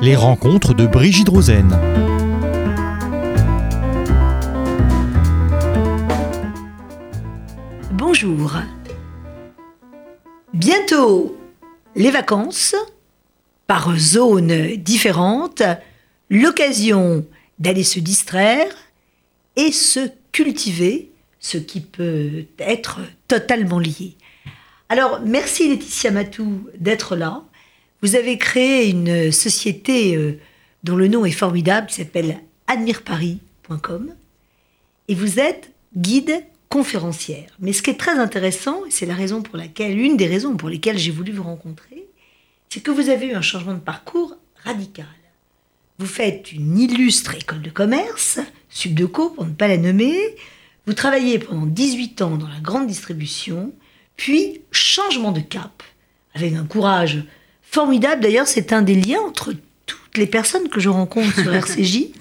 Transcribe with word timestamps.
Les 0.00 0.14
rencontres 0.14 0.74
de 0.74 0.86
Brigitte 0.86 1.28
Rosen. 1.28 1.76
Bonjour. 7.94 8.52
Bientôt 10.54 11.36
les 11.96 12.12
vacances, 12.12 12.76
par 13.66 13.98
zones 13.98 14.76
différentes, 14.76 15.64
l'occasion 16.30 17.26
d'aller 17.58 17.82
se 17.82 17.98
distraire 17.98 18.70
et 19.56 19.72
se 19.72 20.08
cultiver, 20.30 21.10
ce 21.40 21.58
qui 21.58 21.80
peut 21.80 22.44
être 22.60 23.00
totalement 23.26 23.80
lié. 23.80 24.16
Alors, 24.88 25.20
merci 25.24 25.68
Laetitia 25.68 26.12
Matou 26.12 26.68
d'être 26.78 27.16
là. 27.16 27.42
Vous 28.02 28.14
avez 28.14 28.38
créé 28.38 28.90
une 28.90 29.32
société 29.32 30.16
euh, 30.16 30.38
dont 30.84 30.96
le 30.96 31.08
nom 31.08 31.24
est 31.24 31.32
formidable, 31.32 31.88
qui 31.88 31.96
s'appelle 31.96 32.38
admireparis.com. 32.66 34.14
Et 35.08 35.14
vous 35.14 35.40
êtes 35.40 35.72
guide 35.96 36.44
conférencière. 36.68 37.50
Mais 37.60 37.72
ce 37.72 37.82
qui 37.82 37.90
est 37.90 37.98
très 37.98 38.18
intéressant, 38.18 38.84
et 38.86 38.90
c'est 38.90 39.06
la 39.06 39.14
raison 39.14 39.42
pour 39.42 39.56
laquelle, 39.56 39.98
une 39.98 40.16
des 40.16 40.26
raisons 40.26 40.56
pour 40.56 40.68
lesquelles 40.68 40.98
j'ai 40.98 41.10
voulu 41.10 41.32
vous 41.32 41.42
rencontrer, 41.42 42.06
c'est 42.68 42.80
que 42.80 42.90
vous 42.90 43.08
avez 43.08 43.26
eu 43.26 43.34
un 43.34 43.42
changement 43.42 43.74
de 43.74 43.80
parcours 43.80 44.36
radical. 44.64 45.06
Vous 45.98 46.06
faites 46.06 46.52
une 46.52 46.78
illustre 46.78 47.34
école 47.34 47.62
de 47.62 47.70
commerce, 47.70 48.38
Subdeco 48.68 49.30
pour 49.30 49.46
ne 49.46 49.52
pas 49.52 49.66
la 49.66 49.78
nommer, 49.78 50.16
vous 50.86 50.92
travaillez 50.92 51.38
pendant 51.38 51.66
18 51.66 52.22
ans 52.22 52.36
dans 52.36 52.48
la 52.48 52.60
grande 52.60 52.86
distribution, 52.86 53.72
puis, 54.16 54.62
changement 54.72 55.32
de 55.32 55.40
cap, 55.40 55.82
avec 56.34 56.54
un 56.54 56.66
courage 56.66 57.24
formidable. 57.70 58.22
D'ailleurs, 58.22 58.46
c'est 58.46 58.72
un 58.72 58.82
des 58.82 58.94
liens 58.94 59.20
entre 59.20 59.52
toutes 59.86 60.16
les 60.16 60.26
personnes 60.26 60.68
que 60.68 60.80
je 60.80 60.88
rencontre 60.88 61.34
sur 61.34 61.52
RCJ. 61.52 62.06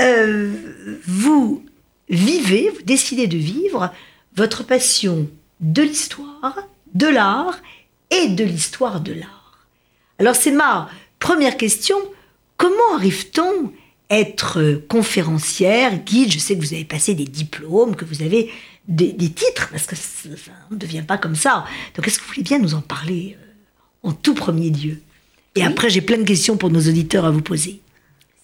Euh, 0.00 0.98
vous 1.06 1.64
vivez, 2.08 2.68
vous 2.68 2.82
décidez 2.82 3.28
de 3.28 3.36
vivre 3.36 3.92
votre 4.34 4.64
passion 4.64 5.28
de 5.60 5.82
l'histoire, 5.82 6.58
de 6.94 7.06
l'art 7.06 7.60
et 8.10 8.26
de 8.26 8.42
l'histoire 8.42 9.00
de 9.00 9.12
l'art. 9.12 9.68
Alors, 10.18 10.34
c'est 10.34 10.50
ma 10.50 10.88
première 11.20 11.56
question. 11.56 11.96
Comment 12.56 12.96
arrive-t-on 12.96 13.72
à 14.10 14.18
être 14.18 14.82
conférencière, 14.88 15.96
guide? 16.04 16.32
Je 16.32 16.38
sais 16.40 16.56
que 16.56 16.60
vous 16.60 16.74
avez 16.74 16.84
passé 16.84 17.14
des 17.14 17.24
diplômes, 17.24 17.94
que 17.96 18.04
vous 18.04 18.22
avez 18.22 18.50
des, 18.88 19.14
titres, 19.14 19.68
parce 19.70 19.86
que 19.86 19.96
on 20.70 20.74
ne 20.74 20.78
devient 20.78 21.04
pas 21.06 21.18
comme 21.18 21.36
ça. 21.36 21.64
Donc, 21.94 22.06
est-ce 22.06 22.18
que 22.18 22.24
vous 22.24 22.30
voulez 22.30 22.42
bien 22.42 22.58
nous 22.58 22.74
en 22.74 22.80
parler 22.80 23.36
euh, 23.40 23.44
en 24.04 24.12
tout 24.12 24.34
premier 24.34 24.70
lieu 24.70 24.98
Et 25.56 25.64
après, 25.64 25.90
j'ai 25.90 26.00
plein 26.00 26.18
de 26.18 26.24
questions 26.24 26.56
pour 26.56 26.70
nos 26.70 26.80
auditeurs 26.80 27.24
à 27.24 27.30
vous 27.30 27.42
poser. 27.42 27.80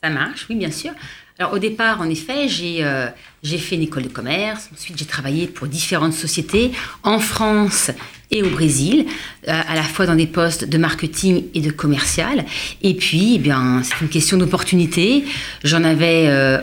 Ça 0.03 0.11
marche, 0.11 0.47
oui, 0.49 0.57
bien 0.57 0.71
sûr. 0.71 0.93
Alors, 1.39 1.55
au 1.55 1.59
départ, 1.59 2.01
en 2.01 2.09
effet, 2.09 2.49
j'ai 2.49 2.85
euh, 2.85 3.09
fait 3.45 3.77
une 3.77 3.83
école 3.83 4.05
de 4.05 4.09
commerce. 4.09 4.69
Ensuite, 4.75 4.99
j'ai 4.99 5.07
travaillé 5.07 5.47
pour 5.47 5.67
différentes 5.69 6.13
sociétés 6.13 6.73
en 7.03 7.19
France 7.19 7.91
et 8.31 8.43
au 8.43 8.51
Brésil, 8.51 9.07
euh, 9.49 9.61
à 9.69 9.75
la 9.75 9.83
fois 9.83 10.07
dans 10.07 10.17
des 10.17 10.27
postes 10.27 10.65
de 10.65 10.79
marketing 10.79 11.45
et 11.55 11.61
de 11.61 11.71
commercial. 11.71 12.45
Et 12.83 12.95
puis, 12.95 13.37
eh 13.37 13.39
bien, 13.39 13.83
c'est 13.83 14.01
une 14.03 14.09
question 14.09 14.37
d'opportunité. 14.37 15.25
J'en 15.65 15.85
avais 15.85 16.61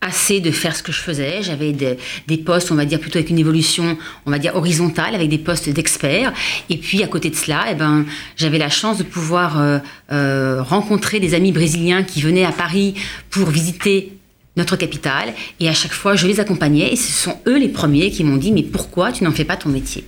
assez 0.00 0.40
de 0.40 0.50
faire 0.50 0.76
ce 0.76 0.82
que 0.82 0.92
je 0.92 1.00
faisais. 1.00 1.42
J'avais 1.42 1.72
des, 1.72 2.36
postes, 2.38 2.70
on 2.70 2.76
va 2.76 2.84
dire, 2.84 3.00
plutôt 3.00 3.18
avec 3.18 3.30
une 3.30 3.38
évolution, 3.38 3.98
on 4.26 4.30
va 4.30 4.38
dire, 4.38 4.54
horizontale, 4.54 5.14
avec 5.14 5.28
des 5.28 5.38
postes 5.38 5.68
d'experts. 5.68 6.32
Et 6.70 6.76
puis, 6.76 7.02
à 7.02 7.08
côté 7.08 7.30
de 7.30 7.34
cela, 7.34 7.66
eh 7.70 7.74
ben, 7.74 8.06
j'avais 8.36 8.58
la 8.58 8.68
chance 8.68 8.98
de 8.98 9.02
pouvoir 9.02 9.60
euh, 9.60 9.78
euh, 10.12 10.62
rencontrer 10.62 11.20
des 11.20 11.34
amis 11.34 11.52
brésiliens 11.52 12.04
qui 12.04 12.20
venaient 12.22 12.44
à 12.44 12.52
Paris 12.52 12.94
pour 13.30 13.50
visiter 13.50 14.12
notre 14.56 14.76
capitale. 14.76 15.34
Et 15.60 15.68
à 15.68 15.74
chaque 15.74 15.92
fois, 15.92 16.14
je 16.14 16.26
les 16.26 16.40
accompagnais. 16.40 16.92
Et 16.92 16.96
ce 16.96 17.12
sont 17.12 17.36
eux 17.46 17.58
les 17.58 17.68
premiers 17.68 18.10
qui 18.10 18.24
m'ont 18.24 18.36
dit, 18.36 18.52
mais 18.52 18.62
pourquoi 18.62 19.12
tu 19.12 19.24
n'en 19.24 19.32
fais 19.32 19.44
pas 19.44 19.56
ton 19.56 19.68
métier? 19.68 20.04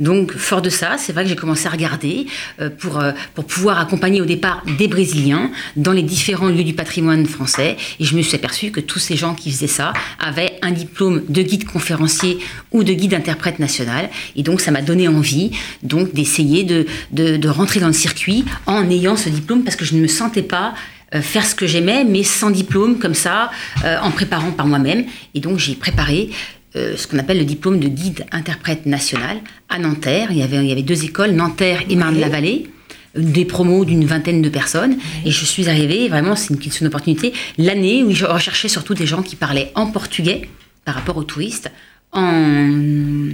Donc, 0.00 0.32
fort 0.32 0.62
de 0.62 0.70
ça, 0.70 0.96
c'est 0.98 1.12
vrai 1.12 1.22
que 1.22 1.28
j'ai 1.28 1.36
commencé 1.36 1.66
à 1.66 1.70
regarder 1.70 2.26
euh, 2.60 2.68
pour, 2.68 3.00
euh, 3.00 3.12
pour 3.34 3.44
pouvoir 3.44 3.78
accompagner 3.78 4.20
au 4.20 4.24
départ 4.24 4.62
des 4.78 4.88
Brésiliens 4.88 5.50
dans 5.76 5.92
les 5.92 6.02
différents 6.02 6.48
lieux 6.48 6.64
du 6.64 6.74
patrimoine 6.74 7.26
français. 7.26 7.76
Et 8.00 8.04
je 8.04 8.16
me 8.16 8.22
suis 8.22 8.34
aperçue 8.34 8.70
que 8.70 8.80
tous 8.80 8.98
ces 8.98 9.16
gens 9.16 9.34
qui 9.34 9.50
faisaient 9.52 9.66
ça 9.66 9.92
avaient 10.18 10.58
un 10.62 10.72
diplôme 10.72 11.22
de 11.28 11.42
guide 11.42 11.64
conférencier 11.64 12.38
ou 12.72 12.82
de 12.82 12.92
guide 12.92 13.14
interprète 13.14 13.58
national. 13.58 14.10
Et 14.34 14.42
donc, 14.42 14.60
ça 14.60 14.70
m'a 14.70 14.82
donné 14.82 15.06
envie 15.06 15.52
donc 15.82 16.12
d'essayer 16.12 16.64
de, 16.64 16.86
de, 17.12 17.48
rentrer 17.48 17.78
dans 17.78 17.86
le 17.86 17.92
circuit 17.92 18.44
en 18.66 18.90
ayant 18.90 19.16
ce 19.16 19.28
diplôme 19.28 19.62
parce 19.62 19.76
que 19.76 19.84
je 19.84 19.94
ne 19.94 20.00
me 20.00 20.08
sentais 20.08 20.42
pas 20.42 20.74
euh, 21.14 21.22
faire 21.22 21.46
ce 21.46 21.54
que 21.54 21.66
j'aimais, 21.66 22.02
mais 22.04 22.24
sans 22.24 22.50
diplôme, 22.50 22.98
comme 22.98 23.14
ça, 23.14 23.50
en 23.84 24.10
préparant 24.10 24.50
par 24.50 24.66
moi-même. 24.66 25.04
Et 25.34 25.40
donc 25.40 25.58
j'ai 25.58 25.74
préparé 25.74 26.30
euh, 26.76 26.96
ce 26.96 27.06
qu'on 27.06 27.18
appelle 27.18 27.38
le 27.38 27.44
diplôme 27.44 27.78
de 27.78 27.88
guide 27.88 28.26
interprète 28.32 28.86
national 28.86 29.38
à 29.68 29.78
Nanterre. 29.78 30.28
Il 30.30 30.38
y 30.38 30.42
avait, 30.42 30.56
il 30.56 30.66
y 30.66 30.72
avait 30.72 30.82
deux 30.82 31.04
écoles, 31.04 31.32
Nanterre 31.32 31.82
et 31.88 31.96
Marne-la-Vallée 31.96 32.68
des 33.16 33.44
promos 33.44 33.84
d'une 33.84 34.04
vingtaine 34.04 34.42
de 34.42 34.48
personnes. 34.48 34.96
Et 35.24 35.30
je 35.30 35.44
suis 35.44 35.68
arrivée, 35.68 36.08
vraiment, 36.08 36.36
c'est 36.36 36.52
une 36.52 36.58
question 36.58 36.84
d'opportunité, 36.84 37.32
l'année 37.58 38.02
où 38.02 38.10
je 38.10 38.24
recherchais 38.24 38.68
surtout 38.68 38.94
des 38.94 39.06
gens 39.06 39.22
qui 39.22 39.36
parlaient 39.36 39.70
en 39.74 39.86
portugais 39.86 40.48
par 40.84 40.96
rapport 40.96 41.16
aux 41.16 41.24
touristes, 41.24 41.70
en, 42.12 43.28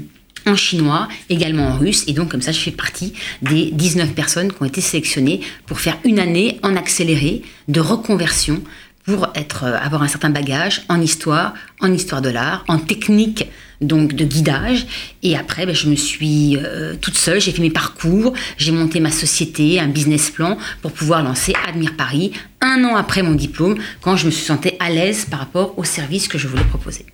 en 0.46 0.56
chinois, 0.56 1.08
également 1.28 1.68
en 1.68 1.78
russe. 1.78 2.04
Et 2.06 2.12
donc, 2.12 2.30
comme 2.30 2.42
ça, 2.42 2.52
je 2.52 2.60
fais 2.60 2.70
partie 2.70 3.14
des 3.42 3.70
19 3.70 4.12
personnes 4.12 4.52
qui 4.52 4.62
ont 4.62 4.66
été 4.66 4.80
sélectionnées 4.80 5.40
pour 5.66 5.80
faire 5.80 5.98
une 6.04 6.18
année 6.18 6.58
en 6.62 6.76
accéléré 6.76 7.42
de 7.68 7.80
reconversion 7.80 8.62
pour 9.10 9.28
être, 9.34 9.64
euh, 9.64 9.76
avoir 9.76 10.02
un 10.02 10.08
certain 10.08 10.30
bagage 10.30 10.82
en 10.88 11.00
histoire, 11.00 11.54
en 11.80 11.92
histoire 11.92 12.22
de 12.22 12.28
l'art, 12.28 12.64
en 12.68 12.78
technique 12.78 13.46
donc 13.80 14.14
de 14.14 14.24
guidage. 14.24 14.86
Et 15.22 15.36
après, 15.36 15.66
ben, 15.66 15.74
je 15.74 15.88
me 15.88 15.96
suis 15.96 16.56
euh, 16.56 16.94
toute 17.00 17.16
seule, 17.16 17.40
j'ai 17.40 17.50
fait 17.50 17.62
mes 17.62 17.70
parcours, 17.70 18.34
j'ai 18.56 18.72
monté 18.72 19.00
ma 19.00 19.10
société, 19.10 19.80
un 19.80 19.88
business 19.88 20.30
plan 20.30 20.58
pour 20.82 20.92
pouvoir 20.92 21.22
lancer 21.22 21.54
Admire 21.66 21.96
Paris 21.96 22.32
un 22.60 22.84
an 22.84 22.94
après 22.94 23.22
mon 23.22 23.32
diplôme, 23.32 23.78
quand 24.02 24.16
je 24.16 24.26
me 24.26 24.30
suis 24.30 24.44
sentie 24.44 24.72
à 24.80 24.90
l'aise 24.90 25.24
par 25.24 25.40
rapport 25.40 25.78
au 25.78 25.84
service 25.84 26.28
que 26.28 26.36
je 26.36 26.46
voulais 26.46 26.64
proposer. 26.64 27.06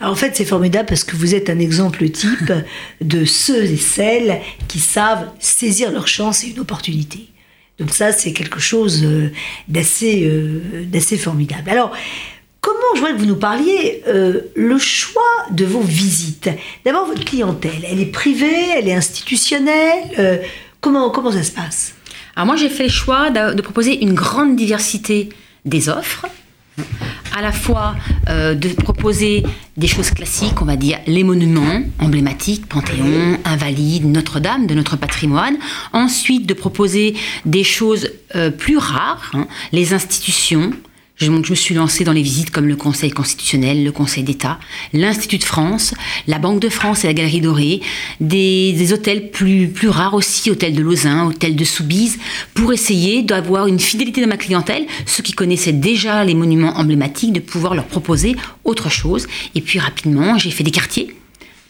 Alors 0.00 0.12
en 0.12 0.16
fait, 0.16 0.34
c'est 0.34 0.44
formidable 0.44 0.88
parce 0.88 1.04
que 1.04 1.14
vous 1.14 1.36
êtes 1.36 1.48
un 1.48 1.60
exemple 1.60 2.08
type 2.10 2.52
de 3.00 3.24
ceux 3.24 3.62
et 3.62 3.76
celles 3.76 4.40
qui 4.66 4.80
savent 4.80 5.30
saisir 5.38 5.92
leur 5.92 6.08
chance 6.08 6.42
et 6.42 6.48
une 6.48 6.58
opportunité. 6.58 7.28
Donc 7.82 7.92
ça, 7.92 8.12
c'est 8.12 8.32
quelque 8.32 8.60
chose 8.60 9.02
euh, 9.02 9.32
d'assez 9.66 10.24
euh, 10.24 10.84
d'assez 10.86 11.16
formidable. 11.16 11.68
Alors, 11.68 11.90
comment, 12.60 12.78
je 12.94 13.00
voudrais 13.00 13.14
que 13.14 13.18
vous 13.18 13.26
nous 13.26 13.34
parliez, 13.34 14.04
euh, 14.06 14.42
le 14.54 14.78
choix 14.78 15.22
de 15.50 15.64
vos 15.64 15.80
visites? 15.80 16.48
D'abord, 16.84 17.06
votre 17.06 17.24
clientèle, 17.24 17.84
elle 17.90 17.98
est 17.98 18.12
privée, 18.12 18.68
elle 18.76 18.86
est 18.86 18.94
institutionnelle 18.94 20.42
comment, 20.80 21.10
comment 21.10 21.32
ça 21.32 21.42
se 21.42 21.50
passe? 21.50 21.94
Alors 22.36 22.46
moi, 22.46 22.54
j'ai 22.54 22.68
fait 22.68 22.84
le 22.84 22.88
choix 22.88 23.30
de 23.30 23.60
proposer 23.62 24.00
une 24.00 24.14
grande 24.14 24.54
diversité 24.54 25.30
des 25.64 25.88
offres 25.88 26.26
à 27.36 27.42
la 27.42 27.52
fois 27.52 27.94
euh, 28.28 28.54
de 28.54 28.68
proposer 28.68 29.42
des 29.76 29.86
choses 29.86 30.10
classiques, 30.10 30.60
on 30.60 30.64
va 30.64 30.76
dire 30.76 30.98
les 31.06 31.24
monuments 31.24 31.82
emblématiques, 31.98 32.66
Panthéon, 32.66 33.38
Invalides, 33.44 34.06
Notre-Dame 34.06 34.66
de 34.66 34.74
notre 34.74 34.96
patrimoine. 34.96 35.56
Ensuite, 35.92 36.46
de 36.46 36.54
proposer 36.54 37.14
des 37.44 37.64
choses 37.64 38.10
euh, 38.34 38.50
plus 38.50 38.76
rares, 38.76 39.30
hein, 39.34 39.46
les 39.72 39.94
institutions, 39.94 40.72
je, 41.22 41.30
me 41.30 41.54
suis 41.54 41.74
lancée 41.74 42.04
dans 42.04 42.12
les 42.12 42.22
visites 42.22 42.50
comme 42.50 42.66
le 42.66 42.76
Conseil 42.76 43.10
constitutionnel, 43.10 43.84
le 43.84 43.92
Conseil 43.92 44.24
d'État, 44.24 44.58
l'Institut 44.92 45.38
de 45.38 45.44
France, 45.44 45.94
la 46.26 46.38
Banque 46.38 46.60
de 46.60 46.68
France 46.68 47.04
et 47.04 47.06
la 47.06 47.14
Galerie 47.14 47.40
Dorée, 47.40 47.80
des, 48.20 48.92
hôtels 48.92 49.30
plus, 49.30 49.68
plus 49.68 49.88
rares 49.88 50.14
aussi, 50.14 50.50
hôtel 50.50 50.74
de 50.74 50.82
Lausanne, 50.82 51.28
hôtel 51.28 51.56
de 51.56 51.64
Soubise, 51.64 52.18
pour 52.54 52.72
essayer 52.72 53.22
d'avoir 53.22 53.66
une 53.66 53.78
fidélité 53.78 54.20
de 54.20 54.26
ma 54.26 54.36
clientèle, 54.36 54.86
ceux 55.06 55.22
qui 55.22 55.32
connaissaient 55.32 55.72
déjà 55.72 56.24
les 56.24 56.34
monuments 56.34 56.76
emblématiques, 56.76 57.32
de 57.32 57.40
pouvoir 57.40 57.74
leur 57.74 57.86
proposer 57.86 58.36
autre 58.64 58.90
chose. 58.90 59.26
Et 59.54 59.60
puis 59.60 59.78
rapidement, 59.78 60.38
j'ai 60.38 60.50
fait 60.50 60.64
des 60.64 60.70
quartiers 60.70 61.14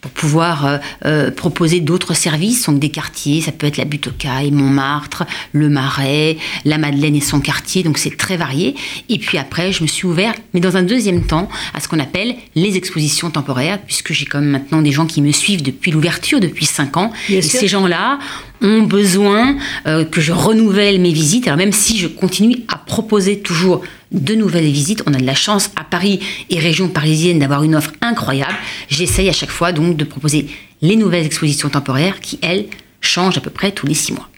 pour 0.02 0.10
pouvoir 0.10 0.66
euh, 0.66 0.78
euh, 1.06 1.31
proposer 1.31 1.78
d'autres 1.81 2.12
services, 2.14 2.66
donc 2.66 2.81
des 2.81 2.90
quartiers, 2.90 3.40
ça 3.40 3.52
peut 3.52 3.69
être 3.69 3.76
la 3.76 3.84
Butte 3.84 4.08
aux 4.08 4.50
Montmartre, 4.50 5.22
le 5.52 5.69
Marais, 5.69 6.37
la 6.64 6.76
Madeleine 6.76 7.14
et 7.14 7.20
son 7.20 7.40
quartier, 7.40 7.84
donc 7.84 7.99
c'est 7.99 8.16
très 8.16 8.37
varié. 8.37 8.75
Et 9.08 9.19
puis 9.19 9.38
après, 9.38 9.72
je 9.72 9.82
me 9.82 9.87
suis 9.87 10.06
ouvert, 10.06 10.34
mais 10.54 10.60
dans 10.60 10.76
un 10.76 10.82
deuxième 10.82 11.25
temps, 11.25 11.49
à 11.72 11.78
ce 11.78 11.87
qu'on 11.87 12.00
appelle 12.00 12.34
les 12.56 12.76
expositions 12.76 13.31
temporaires, 13.31 13.78
puisque 13.81 14.12
j'ai 14.12 14.26
quand 14.26 14.40
même 14.40 14.50
maintenant 14.50 14.82
des 14.82 14.90
gens 14.90 15.06
qui 15.06 15.22
me 15.22 15.31
suivent 15.31 15.62
depuis 15.62 15.93
l'ouverture, 15.93 16.40
depuis 16.40 16.66
cinq 16.66 16.96
ans. 16.96 17.12
et 17.28 17.40
ces 17.40 17.69
gens-là 17.69 18.19
ont 18.60 18.82
besoin 18.82 19.56
euh, 19.87 20.05
que 20.05 20.20
je 20.20 20.32
renouvelle 20.32 21.00
mes 21.00 21.12
visites. 21.12 21.46
Alors 21.46 21.58
même 21.58 21.72
si 21.72 21.96
je 21.98 22.08
continue 22.08 22.58
à 22.69 22.76
proposer 22.76 23.38
toujours 23.38 23.82
de 24.12 24.34
nouvelles 24.34 24.70
visites, 24.70 25.02
on 25.06 25.14
a 25.14 25.18
de 25.18 25.26
la 25.26 25.34
chance 25.34 25.70
à 25.76 25.84
Paris 25.84 26.20
et 26.50 26.58
région 26.58 26.88
parisienne 26.88 27.38
d'avoir 27.38 27.62
une 27.62 27.74
offre 27.74 27.92
incroyable. 28.00 28.54
J'essaye 28.88 29.28
à 29.28 29.32
chaque 29.32 29.50
fois 29.50 29.72
donc 29.72 29.96
de 29.96 30.04
proposer 30.04 30.46
les 30.80 30.96
nouvelles 30.96 31.26
expositions 31.26 31.68
temporaires 31.68 32.20
qui, 32.20 32.38
elles, 32.42 32.66
changent 33.00 33.38
à 33.38 33.40
peu 33.40 33.50
près 33.50 33.72
tous 33.72 33.86
les 33.86 33.94
six 33.94 34.12
mois. 34.12 34.28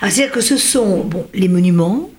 C'est-à-dire 0.00 0.30
que 0.30 0.40
ce 0.40 0.56
sont 0.56 1.04
bon, 1.04 1.26
les 1.34 1.48
monuments, 1.48 2.10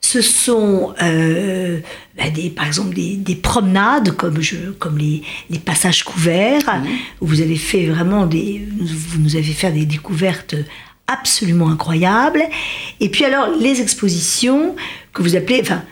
ce 0.00 0.20
sont 0.20 0.94
euh, 1.02 1.80
bah, 2.16 2.30
des, 2.30 2.48
par 2.50 2.66
exemple 2.66 2.94
des, 2.94 3.16
des, 3.16 3.34
promenades 3.34 4.12
comme, 4.12 4.40
je, 4.40 4.70
comme 4.78 4.98
les, 4.98 5.22
les 5.50 5.58
passages 5.58 6.04
couverts, 6.04 6.80
où 7.20 7.26
vous 7.26 7.40
avez 7.40 7.56
fait 7.56 7.86
vraiment 7.86 8.26
des, 8.26 8.66
vous 8.78 9.18
nous 9.18 9.34
avez 9.36 9.42
fait 9.42 9.72
des 9.72 9.84
découvertes 9.84 10.54
absolument 11.06 11.70
incroyables. 11.70 12.42
Et 13.00 13.08
puis 13.08 13.24
alors 13.24 13.48
les 13.58 13.80
expositions 13.80 14.76
que 15.12 15.22
vous 15.22 15.34
appelez, 15.36 15.60
enfin 15.60 15.82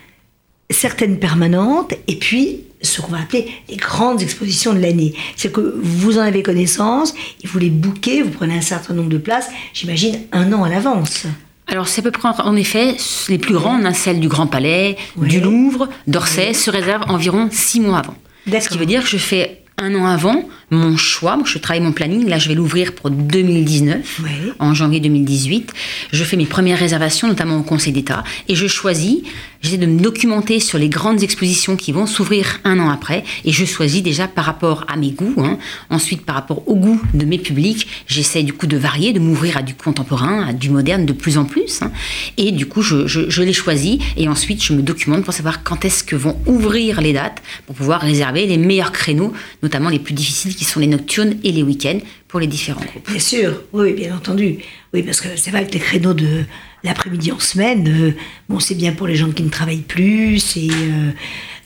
certaines 0.71 1.19
permanentes, 1.19 1.95
et 2.09 2.17
puis 2.17 2.61
ce 2.83 3.01
qu'on 3.01 3.13
va 3.13 3.21
appeler 3.21 3.49
les 3.69 3.77
grandes 3.77 4.23
expositions 4.23 4.73
de 4.73 4.79
l'année. 4.79 5.15
C'est 5.37 5.51
que 5.51 5.75
vous 5.83 6.19
en 6.19 6.23
avez 6.23 6.43
connaissance, 6.43 7.15
et 7.43 7.47
vous 7.47 7.59
les 7.59 7.71
bouquez, 7.71 8.23
vous 8.23 8.31
prenez 8.31 8.57
un 8.57 8.63
certain 8.63 8.95
nombre 8.95 9.09
de 9.09 9.19
places, 9.19 9.49
j'imagine 9.73 10.21
un 10.33 10.53
an 10.53 10.65
à 10.65 10.69
l'avance. 10.69 11.27
Alors 11.67 11.89
c'est 11.89 12.01
à 12.01 12.05
peu 12.05 12.11
près, 12.11 12.29
en 12.29 12.57
effet, 12.57 12.97
les 13.29 13.39
plus 13.39 13.55
grandes, 13.55 13.87
hein, 13.87 13.95
celles 13.95 14.21
du 14.21 14.29
Grand 14.29 14.47
Palais, 14.47 14.97
du 15.17 15.41
Louvre, 15.41 15.89
d'Orsay, 16.07 16.53
se 16.53 16.71
réservent 16.71 17.11
environ 17.11 17.49
six 17.51 17.81
mois 17.81 18.01
avant. 18.01 18.15
Ce 18.47 18.69
qui 18.69 18.77
veut 18.77 18.87
dire 18.87 19.03
que 19.03 19.09
je 19.09 19.17
fais 19.17 19.63
un 19.79 19.95
an 19.95 20.07
avant 20.07 20.45
mon 20.71 20.97
choix. 20.97 21.39
je 21.45 21.59
travaille 21.59 21.83
mon 21.83 21.93
planning. 21.93 22.29
Là, 22.29 22.39
je 22.39 22.49
vais 22.49 22.55
l'ouvrir 22.55 22.95
pour 22.95 23.11
2019, 23.11 24.21
en 24.59 24.75
janvier 24.75 25.01
2018. 25.01 25.73
Je 26.13 26.25
fais 26.25 26.37
mes 26.37 26.47
premières 26.47 26.79
réservations, 26.79 27.29
notamment 27.29 27.59
au 27.59 27.63
Conseil 27.63 27.93
d'État, 27.93 28.25
et 28.49 28.55
je 28.55 28.67
choisis. 28.67 29.19
J'essaie 29.63 29.79
de 29.79 29.87
me 29.87 29.99
documenter 29.99 30.61
sur 30.61 30.77
les 30.77 30.91
grandes 30.91 31.23
expositions 31.23 31.77
qui 31.77 31.91
vont 31.91 32.07
s'ouvrir 32.07 32.61
un 32.65 32.79
an 32.79 32.91
après, 32.91 33.25
et 33.47 33.53
je 33.53 33.65
choisis 33.65 34.03
déjà 34.03 34.29
par 34.29 34.45
rapport 34.45 34.85
à 34.89 34.97
mes 34.97 35.11
goûts. 35.11 35.35
Hein. 35.39 35.57
Ensuite, 35.89 36.27
par 36.27 36.35
rapport 36.35 36.69
au 36.69 36.77
goût 36.77 37.01
de 37.15 37.25
mes 37.25 37.39
publics, 37.39 37.87
j'essaie 38.07 38.43
du 38.43 38.53
coup 38.53 38.67
de 38.67 38.77
varier, 38.77 39.15
de 39.15 39.21
m'ouvrir 39.21 39.57
à 39.57 39.63
du 39.63 39.75
contemporain, 39.75 40.47
à 40.47 40.53
du 40.53 40.69
moderne 40.69 41.07
de 41.07 41.15
plus 41.15 41.39
en 41.39 41.47
plus. 41.47 41.81
Hein. 41.81 41.93
Et 42.37 42.53
du 42.53 42.67
coup, 42.67 42.83
je, 42.83 43.07
je 43.07 43.43
les 43.43 43.55
choisis, 43.55 43.99
et 44.19 44.29
ensuite, 44.29 44.63
je 44.63 44.75
me 44.75 44.83
documente 44.83 45.25
pour 45.25 45.33
savoir 45.33 45.63
quand 45.63 45.87
est-ce 45.87 46.05
que 46.05 46.15
vont 46.15 46.37
ouvrir 46.47 47.01
les 47.01 47.15
dates 47.15 47.43
pour 47.67 47.75
pouvoir 47.75 48.03
réserver 48.03 48.47
les 48.47 48.59
meilleurs 48.59 48.93
créneaux, 48.93 49.33
notamment 49.63 49.89
les 49.89 49.99
plus 49.99 50.13
difficiles 50.13 50.54
qui 50.57 50.65
sont 50.65 50.81
les 50.81 50.87
nocturnes 50.87 51.35
et 51.45 51.53
les 51.53 51.63
week-ends 51.63 51.99
pour 52.29 52.41
les 52.41 52.47
différents 52.47 52.85
groupes. 52.85 53.09
Bien 53.09 53.19
sûr, 53.19 53.63
oui, 53.73 53.93
bien 53.93 54.15
entendu. 54.15 54.59
Oui, 54.93 55.03
parce 55.03 55.21
que 55.21 55.29
c'est 55.37 55.51
vrai 55.51 55.67
que 55.67 55.73
les 55.73 55.79
créneaux 55.79 56.15
de 56.15 56.45
l'après-midi 56.83 57.33
en 57.33 57.41
semaine, 57.41 57.89
euh, 57.89 58.13
bon, 58.49 58.61
c'est 58.61 58.75
bien 58.75 58.93
pour 58.93 59.07
les 59.07 59.17
gens 59.17 59.31
qui 59.31 59.43
ne 59.43 59.49
travaillent 59.49 59.79
plus, 59.79 60.57
et 60.57 60.69
euh, 60.71 61.11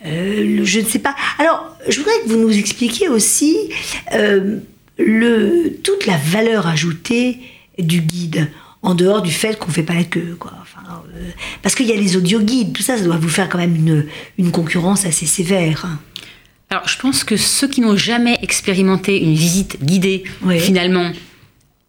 euh, 0.07 0.61
je 0.65 0.81
ne 0.81 0.85
sais 0.85 1.01
pas. 1.01 1.15
Alors, 1.39 1.77
je 1.89 1.99
voudrais 1.99 2.21
que 2.25 2.29
vous 2.29 2.39
nous 2.39 2.57
expliquiez 2.57 3.09
aussi 3.09 3.57
le, 4.99 5.71
toute 5.83 6.07
la 6.07 6.17
valeur 6.17 6.67
ajoutée 6.67 7.39
du 7.79 8.01
guide 8.01 8.49
en 8.83 8.95
dehors 8.95 9.23
du 9.23 9.33
fait 9.33 9.59
qu'on 9.59 9.71
fait 9.71 9.83
pas 9.83 9.95
la 9.95 10.05
queue, 10.05 10.37
quoi. 10.39 10.53
parce 11.63 11.75
qu'il 11.75 11.87
y 11.87 11.93
a 11.93 11.97
les 11.97 12.17
audio 12.17 12.41
guides, 12.41 12.73
tout 12.73 12.83
ça, 12.83 12.97
ça 12.97 13.05
doit 13.05 13.17
vous 13.17 13.29
faire 13.29 13.49
quand 13.49 13.59
même 13.59 13.75
une, 13.75 14.07
une 14.39 14.53
concurrence 14.53 15.05
assez 15.05 15.27
sévère. 15.27 15.87
Alors, 16.71 16.87
je 16.87 16.99
pense 16.99 17.25
que 17.25 17.37
ceux 17.37 17.69
qui 17.69 17.81
n'ont 17.81 17.97
jamais 17.97 18.39
expérimenté 18.43 19.23
une 19.23 19.35
visite 19.35 19.83
guidée, 19.83 20.25
finalement, 20.59 21.13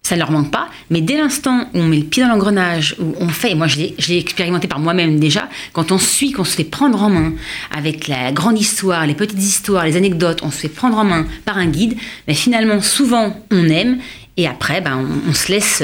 ça 0.04 0.16
ne 0.16 0.22
leur 0.22 0.32
manque 0.32 0.52
pas. 0.52 0.70
Mais 0.90 1.02
dès 1.02 1.18
l'instant 1.18 1.68
où 1.74 1.80
on 1.80 1.84
met 1.84 1.98
le 1.98 2.06
pied 2.06 2.24
dans 2.24 2.30
l'engrenage, 2.30 2.96
où 3.00 3.14
on 3.20 3.28
fait, 3.28 3.54
moi 3.54 3.68
je 3.68 3.78
l'ai 3.78 4.18
expérimenté 4.18 4.68
par 4.68 4.80
moi-même 4.80 5.20
déjà, 5.20 5.50
quand 5.74 5.92
on 5.92 6.00
suit, 6.00 6.32
qu'on 6.32 6.46
se 6.46 6.56
fait 6.56 6.64
prendre 6.64 7.04
en 7.04 7.10
main 7.10 7.34
avec 7.76 8.08
la 8.08 8.32
grande 8.32 8.60
histoire, 8.60 9.06
les 9.06 9.14
petites 9.14 9.38
histoires, 9.38 9.86
les 9.86 9.98
anecdotes, 9.98 10.40
on 10.42 10.50
se 10.50 10.58
fait 10.58 10.70
prendre 10.70 10.98
en 10.98 11.04
main 11.04 11.28
par 11.46 11.58
un 11.58 11.68
guide, 11.68 11.96
mais 12.28 12.34
finalement, 12.34 12.82
souvent, 12.82 13.38
on 13.52 13.70
aime 13.70 14.00
et 14.38 14.48
après, 14.48 14.82
ben, 14.82 15.06
on, 15.28 15.34
se 15.34 15.52
laisse 15.52 15.84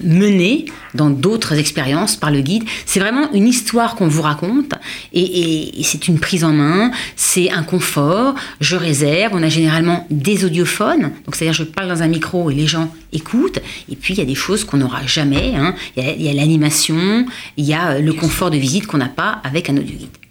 mener 0.00 0.66
dans 0.94 1.10
d'autres 1.10 1.54
expériences 1.54 2.16
par 2.16 2.30
le 2.30 2.40
guide. 2.40 2.64
C'est 2.86 3.00
vraiment 3.00 3.32
une 3.32 3.46
histoire 3.46 3.94
qu'on 3.94 4.08
vous 4.08 4.22
raconte 4.22 4.74
et, 5.12 5.72
c'est 5.82 6.08
une 6.08 6.18
prise 6.18 6.44
en 6.44 6.52
main, 6.52 6.90
c'est 7.16 7.50
un 7.50 7.62
confort. 7.62 8.34
Je 8.60 8.76
réserve, 8.76 9.32
on 9.34 9.42
a 9.42 9.48
généralement 9.48 10.06
des 10.10 10.44
audiophones, 10.44 11.12
donc 11.24 11.34
c'est-à-dire 11.34 11.54
je 11.54 11.64
parle 11.64 11.88
dans 11.88 12.02
un 12.02 12.08
micro 12.08 12.50
et 12.50 12.54
les 12.54 12.66
gens 12.66 12.92
écoutent. 13.12 13.60
Et 13.90 13.96
puis 13.96 14.14
il 14.14 14.18
y 14.18 14.22
a 14.22 14.26
des 14.26 14.34
choses 14.34 14.64
qu'on 14.64 14.78
n'aura 14.78 15.06
jamais. 15.06 15.54
Hein. 15.56 15.74
Il 15.96 16.22
y 16.22 16.28
a 16.28 16.32
l'animation, 16.32 17.26
il 17.56 17.64
y 17.64 17.74
a 17.74 17.98
le 17.98 18.12
confort 18.12 18.50
de 18.50 18.56
visite 18.56 18.86
qu'on 18.86 18.98
n'a 18.98 19.08
pas 19.08 19.40
avec 19.44 19.70
un 19.70 19.76
audio 19.76 19.96
guide. 19.96 20.23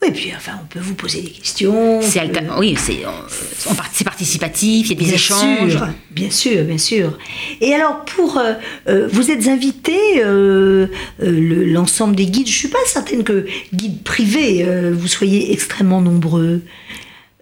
Oui, 0.00 0.12
puis 0.12 0.32
enfin, 0.36 0.52
on 0.62 0.66
peut 0.66 0.78
vous 0.78 0.94
poser 0.94 1.22
des 1.22 1.30
questions. 1.30 2.00
C'est 2.02 2.20
oui, 2.56 2.76
c'est 2.78 4.04
participatif, 4.04 4.90
il 4.90 4.92
y 4.92 5.04
a 5.04 5.06
des 5.06 5.14
échanges. 5.14 5.78
bien 6.12 6.30
sûr, 6.30 6.62
bien 6.62 6.78
sûr. 6.78 7.18
Et 7.60 7.74
alors, 7.74 8.04
pour 8.04 8.38
euh, 8.38 8.52
euh, 8.88 9.08
vous 9.10 9.32
êtes 9.32 9.48
invité, 9.48 9.98
euh, 10.18 10.86
l'ensemble 11.20 12.14
des 12.14 12.26
guides. 12.26 12.46
Je 12.46 12.56
suis 12.56 12.68
pas 12.68 12.78
certaine 12.86 13.24
que 13.24 13.46
guides 13.74 14.02
privés, 14.04 14.64
vous 14.92 15.08
soyez 15.08 15.52
extrêmement 15.52 16.00
nombreux. 16.00 16.62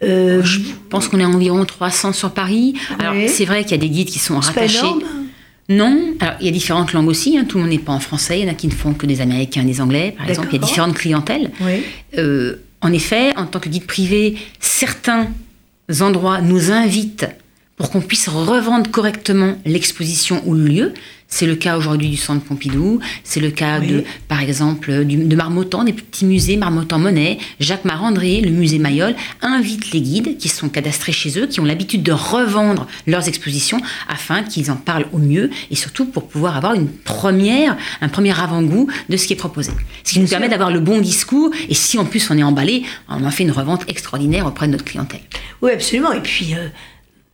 je 0.00 0.61
pense 0.88 1.09
qu'on 1.09 1.20
est 1.20 1.26
environ 1.26 1.64
300 1.67 2.14
sur 2.14 2.32
Paris. 2.32 2.75
Alors, 2.99 3.14
c'est 3.29 3.44
vrai 3.44 3.64
qu'il 3.64 3.73
y 3.73 3.75
a 3.75 3.79
des 3.79 3.91
guides 3.91 4.09
qui 4.09 4.19
sont 4.19 4.38
rattachés. 4.38 4.87
Non, 5.69 6.15
alors 6.21 6.35
il 6.41 6.47
y 6.47 6.49
a 6.49 6.53
différentes 6.53 6.93
langues 6.93 7.09
aussi, 7.09 7.37
hein. 7.37 7.45
tout 7.45 7.59
le 7.59 7.65
monde 7.65 7.73
n'est 7.73 7.79
pas 7.79 7.93
en 7.93 8.01
français, 8.01 8.39
il 8.39 8.47
y 8.47 8.49
en 8.49 8.53
a 8.53 8.55
qui 8.55 8.69
ne 8.69 8.73
font 8.73 8.95
que 8.95 9.07
des 9.07 9.21
Américains 9.21 9.63
et 9.63 9.65
des 9.65 9.81
Anglais, 9.81 10.15
par 10.17 10.29
exemple, 10.29 10.49
il 10.53 10.61
y 10.61 10.63
a 10.63 10.67
différentes 10.67 10.95
clientèles. 10.95 11.51
Euh, 12.19 12.57
en 12.81 12.93
effet, 12.93 13.37
en 13.37 13.47
tant 13.47 13.59
que 13.59 13.69
guide 13.69 13.87
privé, 13.87 14.37
certains 14.61 15.29
endroits 16.01 16.41
nous 16.41 16.71
invitent 16.71 17.27
pour 17.77 17.91
qu'on 17.91 18.01
puisse 18.01 18.29
revendre 18.29 18.91
correctement 18.91 19.57
l'exposition 19.65 20.43
ou 20.47 20.55
le 20.55 20.65
lieu. 20.65 20.95
C'est 21.28 21.46
le 21.46 21.56
cas 21.56 21.76
aujourd'hui 21.76 22.08
du 22.08 22.17
Centre 22.17 22.44
Pompidou, 22.44 23.00
c'est 23.25 23.40
le 23.40 23.50
cas 23.50 23.81
de, 23.81 24.05
par 24.28 24.40
exemple, 24.40 25.05
de 25.05 25.37
Marmottan, 25.37 25.84
des 25.84 25.93
petits 25.93 26.25
musées 26.25 26.56
Marmottan 26.56 26.99
Monet, 26.99 27.38
Jacques 27.58 27.84
Marandré, 27.84 28.40
le 28.40 28.50
musée 28.50 28.78
Mayol, 28.78 29.14
invitent 29.43 29.90
les 29.93 30.00
guides 30.00 30.38
qui 30.38 30.49
sont 30.49 30.69
cadastrés 30.69 31.12
chez 31.12 31.38
eux, 31.38 31.46
qui 31.46 31.61
ont 31.61 31.64
l'habitude 31.64 32.02
de 32.02 32.12
revendre 32.12 32.87
leurs 33.06 33.26
expositions 33.28 33.81
afin 34.08 34.44
qu'ils 34.44 34.70
en 34.70 34.76
parlent 34.76 35.06
au 35.12 35.19
mieux 35.19 35.50
et 35.70 35.76
surtout 35.76 36.06
pour 36.06 36.28
pouvoir 36.28 36.56
avoir 36.56 36.75
une 36.75 36.88
première, 36.88 37.76
un 38.00 38.08
premier 38.08 38.38
avant-goût 38.38 38.88
de 39.08 39.17
ce 39.17 39.26
qui 39.26 39.32
est 39.32 39.37
proposé. 39.37 39.73
Ce 40.05 40.12
qui 40.12 40.20
nous 40.20 40.28
permet 40.28 40.49
d'avoir 40.49 40.70
le 40.70 40.81
bon 40.81 41.00
discours 41.00 41.50
et 41.69 41.75
si 41.75 41.99
en 41.99 42.05
plus 42.05 42.31
on 42.31 42.38
est 42.38 42.44
emballé, 42.44 42.84
on 43.08 43.25
en 43.25 43.31
fait 43.31 43.43
une 43.43 43.50
revente 43.50 43.82
extraordinaire 43.88 44.46
auprès 44.46 44.69
de 44.69 44.73
notre 44.73 44.84
clientèle. 44.84 45.20
Oui, 45.61 45.73
absolument. 45.73 46.12
Et 46.12 46.20
puis, 46.20 46.55
euh, 46.55 46.69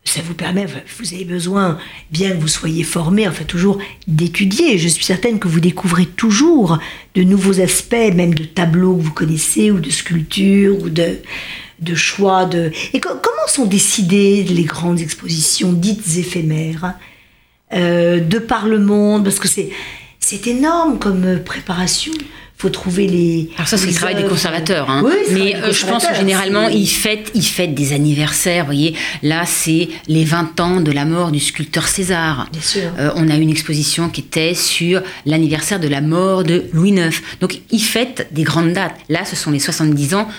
ça 0.05 0.21
vous 0.21 0.33
permet, 0.33 0.65
vous 0.65 1.13
avez 1.13 1.23
besoin, 1.23 1.77
bien 2.11 2.31
que 2.31 2.41
vous 2.41 2.47
soyez 2.47 2.83
formé, 2.83 3.27
enfin 3.27 3.45
toujours 3.45 3.79
d'étudier. 4.07 4.77
Je 4.77 4.87
suis 4.89 5.03
certaine 5.03 5.39
que 5.39 5.47
vous 5.47 5.61
découvrez 5.61 6.05
toujours 6.05 6.77
de 7.15 7.23
nouveaux 7.23 7.61
aspects, 7.61 8.13
même 8.13 8.33
de 8.33 8.43
tableaux 8.43 8.97
que 8.97 9.01
vous 9.01 9.13
connaissez, 9.13 9.71
ou 9.71 9.79
de 9.79 9.89
sculptures, 9.89 10.77
ou 10.81 10.89
de, 10.89 11.19
de 11.79 11.95
choix. 11.95 12.45
De... 12.45 12.71
Et 12.93 12.99
comment 12.99 13.47
sont 13.47 13.65
décidées 13.65 14.43
les 14.43 14.63
grandes 14.63 14.99
expositions 14.99 15.71
dites 15.71 16.17
éphémères 16.17 16.95
euh, 17.73 18.19
de 18.19 18.39
par 18.39 18.67
le 18.67 18.79
monde? 18.79 19.23
Parce 19.23 19.39
que 19.39 19.47
c'est, 19.47 19.69
c'est 20.19 20.47
énorme 20.47 20.99
comme 20.99 21.39
préparation 21.45 22.11
faut 22.63 22.69
trouver 22.69 23.07
les. 23.07 23.49
Alors 23.57 23.67
ça, 23.67 23.77
c'est 23.77 23.87
le 23.87 23.93
travail 23.93 24.15
des 24.15 24.23
conservateurs. 24.23 24.89
Hein. 24.89 25.03
Mais 25.33 25.53
euh, 25.53 25.73
je 25.73 25.85
pense 25.85 26.07
que 26.07 26.15
généralement, 26.15 26.69
ils 26.69 26.87
fêtent, 26.87 27.29
ils 27.35 27.45
fêtent 27.45 27.75
des 27.75 27.91
anniversaires. 27.91 28.63
Vous 28.63 28.67
voyez, 28.67 28.95
là, 29.21 29.43
c'est 29.45 29.89
les 30.07 30.23
20 30.23 30.61
ans 30.61 30.79
de 30.79 30.91
la 30.93 31.03
mort 31.03 31.33
du 31.33 31.41
sculpteur 31.41 31.85
César. 31.85 32.47
Bien 32.53 32.61
sûr. 32.61 32.83
Euh, 32.99 33.11
on 33.17 33.27
a 33.27 33.35
une 33.35 33.49
exposition 33.49 34.07
qui 34.07 34.21
était 34.21 34.53
sur 34.53 35.01
l'anniversaire 35.25 35.81
de 35.81 35.89
la 35.89 35.99
mort 35.99 36.45
de 36.45 36.63
Louis 36.71 36.91
IX. 36.91 37.21
Donc, 37.41 37.59
ils 37.69 37.83
fêtent 37.83 38.29
des 38.31 38.43
grandes 38.43 38.71
dates. 38.71 38.95
Là, 39.09 39.25
ce 39.25 39.35
sont 39.35 39.51
les 39.51 39.59
70 39.59 40.13
ans 40.13 40.29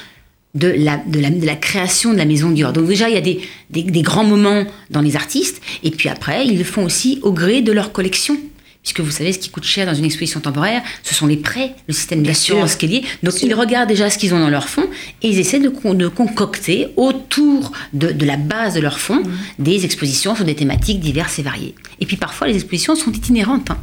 de 0.55 0.69
la, 0.69 0.97
de 0.97 1.21
la, 1.21 1.29
de 1.29 1.45
la 1.45 1.57
création 1.57 2.15
de 2.15 2.17
la 2.17 2.25
Maison 2.25 2.49
Dior. 2.53 2.73
Donc 2.73 2.87
déjà, 2.87 3.11
il 3.11 3.15
y 3.15 3.19
a 3.19 3.21
des, 3.21 3.43
des, 3.69 3.83
des 3.83 4.03
grands 4.03 4.25
moments 4.25 4.65
dans 4.89 5.03
les 5.03 5.17
artistes, 5.17 5.61
et 5.83 5.91
puis 5.91 6.09
après, 6.09 6.47
ils 6.47 6.57
le 6.57 6.65
font 6.65 6.85
aussi 6.85 7.19
au 7.23 7.33
gré 7.33 7.61
de 7.61 7.73
leur 7.73 7.93
collection 7.93 8.39
puisque 8.85 9.01
vous 9.01 9.11
savez, 9.11 9.33
ce 9.33 9.39
qui 9.39 9.49
coûte 9.49 9.65
cher 9.65 9.87
dans 9.87 9.95
une 9.95 10.05
exposition 10.05 10.41
temporaire, 10.41 10.83
ce 11.03 11.15
sont 11.15 11.27
les 11.27 11.39
prêts, 11.39 11.75
le 11.89 11.95
système 11.95 12.23
d'assurance 12.23 12.77
qui 12.77 12.85
est 12.85 12.89
lié. 12.89 13.05
Donc 13.23 13.43
ils 13.43 13.55
regardent 13.55 13.89
déjà 13.89 14.11
ce 14.11 14.19
qu'ils 14.19 14.35
ont 14.35 14.39
dans 14.39 14.51
leur 14.51 14.69
fonds 14.69 14.87
et 15.23 15.29
ils 15.29 15.39
essaient 15.39 15.59
de, 15.59 15.71
de 15.95 16.09
concocter 16.09 16.89
autour 16.97 17.73
de, 17.95 18.13
de, 18.13 18.27
la 18.27 18.37
base 18.37 18.75
de 18.75 18.81
leur 18.81 19.01
fonds 19.01 19.23
mmh. 19.23 19.33
des 19.59 19.87
expositions 19.87 20.37
sur 20.37 20.45
des 20.45 20.55
thématiques 20.55 21.01
diverses 21.01 21.39
et 21.39 21.43
variées. 21.43 21.75
Et 22.01 22.07
puis 22.07 22.19
parfois, 22.19 22.47
les 22.47 22.57
expositions 22.57 22.95
sont 22.95 23.11
itinérantes. 23.11 23.71
Hein. 23.71 23.79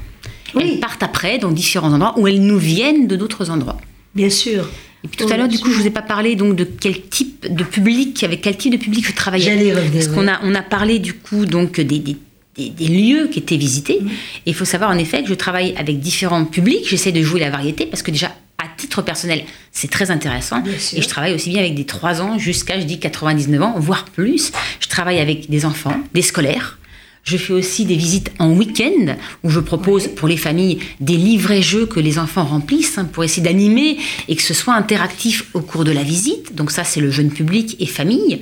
Elles 0.59 0.79
partent 0.79 1.01
après 1.01 1.39
dans 1.39 1.51
différents 1.51 1.91
endroits 1.91 2.13
ou 2.19 2.27
elles 2.27 2.41
nous 2.41 2.59
viennent 2.59 3.07
de 3.07 3.15
d'autres 3.15 3.49
endroits. 3.49 3.77
Bien 4.13 4.29
sûr. 4.29 4.69
Et 5.03 5.07
puis 5.07 5.17
tout 5.17 5.33
à 5.33 5.37
l'heure, 5.37 5.47
du 5.47 5.57
coup, 5.57 5.71
je 5.71 5.79
vous 5.79 5.87
ai 5.87 5.91
pas 5.91 6.03
parlé 6.03 6.35
donc 6.35 6.55
de 6.55 6.63
quel 6.63 7.01
type 7.01 7.47
de 7.51 7.63
public, 7.63 8.23
avec 8.23 8.41
quel 8.41 8.55
type 8.55 8.73
de 8.73 8.77
public 8.77 9.07
je 9.07 9.15
travaillais. 9.15 9.45
J'allais 9.45 9.73
revenir. 9.73 9.93
Parce 9.93 10.07
qu'on 10.09 10.27
a, 10.27 10.39
on 10.43 10.53
a 10.53 10.61
parlé 10.61 10.99
du 10.99 11.13
coup 11.13 11.47
donc 11.47 11.79
des, 11.79 11.97
des 11.97 12.17
des, 12.55 12.87
lieux 12.87 13.27
qui 13.27 13.39
étaient 13.39 13.57
visités. 13.57 13.99
Et 14.45 14.51
il 14.51 14.55
faut 14.55 14.65
savoir 14.65 14.91
en 14.91 14.97
effet 14.97 15.23
que 15.23 15.29
je 15.29 15.33
travaille 15.33 15.75
avec 15.77 15.99
différents 15.99 16.45
publics. 16.45 16.87
J'essaie 16.87 17.11
de 17.11 17.21
jouer 17.21 17.39
la 17.39 17.49
variété 17.49 17.85
parce 17.85 18.03
que 18.03 18.11
déjà, 18.11 18.35
à 18.57 18.65
titre 18.77 19.01
personnel, 19.01 19.43
c'est 19.71 19.89
très 19.89 20.11
intéressant. 20.11 20.63
Et 20.93 21.01
je 21.01 21.07
travaille 21.07 21.33
aussi 21.33 21.49
bien 21.49 21.59
avec 21.59 21.75
des 21.75 21.85
3 21.85 22.21
ans 22.21 22.37
jusqu'à, 22.37 22.79
je 22.79 22.85
dis, 22.85 22.99
99 22.99 23.61
ans, 23.61 23.75
voire 23.77 24.05
plus. 24.05 24.51
Je 24.79 24.87
travaille 24.87 25.19
avec 25.19 25.49
des 25.49 25.65
enfants, 25.65 25.99
des 26.13 26.21
scolaires. 26.21 26.77
Je 27.23 27.37
fais 27.37 27.53
aussi 27.53 27.85
des 27.85 27.95
visites 27.95 28.31
en 28.39 28.51
week-end 28.51 29.15
où 29.43 29.49
je 29.49 29.59
propose 29.59 30.07
pour 30.07 30.27
les 30.27 30.37
familles 30.37 30.79
des 30.99 31.17
livrets 31.17 31.61
jeux 31.61 31.85
que 31.85 31.99
les 31.99 32.17
enfants 32.17 32.43
remplissent 32.43 32.97
hein, 32.97 33.05
pour 33.05 33.23
essayer 33.23 33.43
d'animer 33.43 33.97
et 34.27 34.35
que 34.35 34.41
ce 34.41 34.55
soit 34.55 34.73
interactif 34.73 35.45
au 35.53 35.61
cours 35.61 35.83
de 35.83 35.91
la 35.91 36.01
visite. 36.01 36.55
Donc 36.55 36.71
ça, 36.71 36.83
c'est 36.83 36.99
le 36.99 37.11
jeune 37.11 37.29
public 37.29 37.77
et 37.79 37.85
famille. 37.85 38.39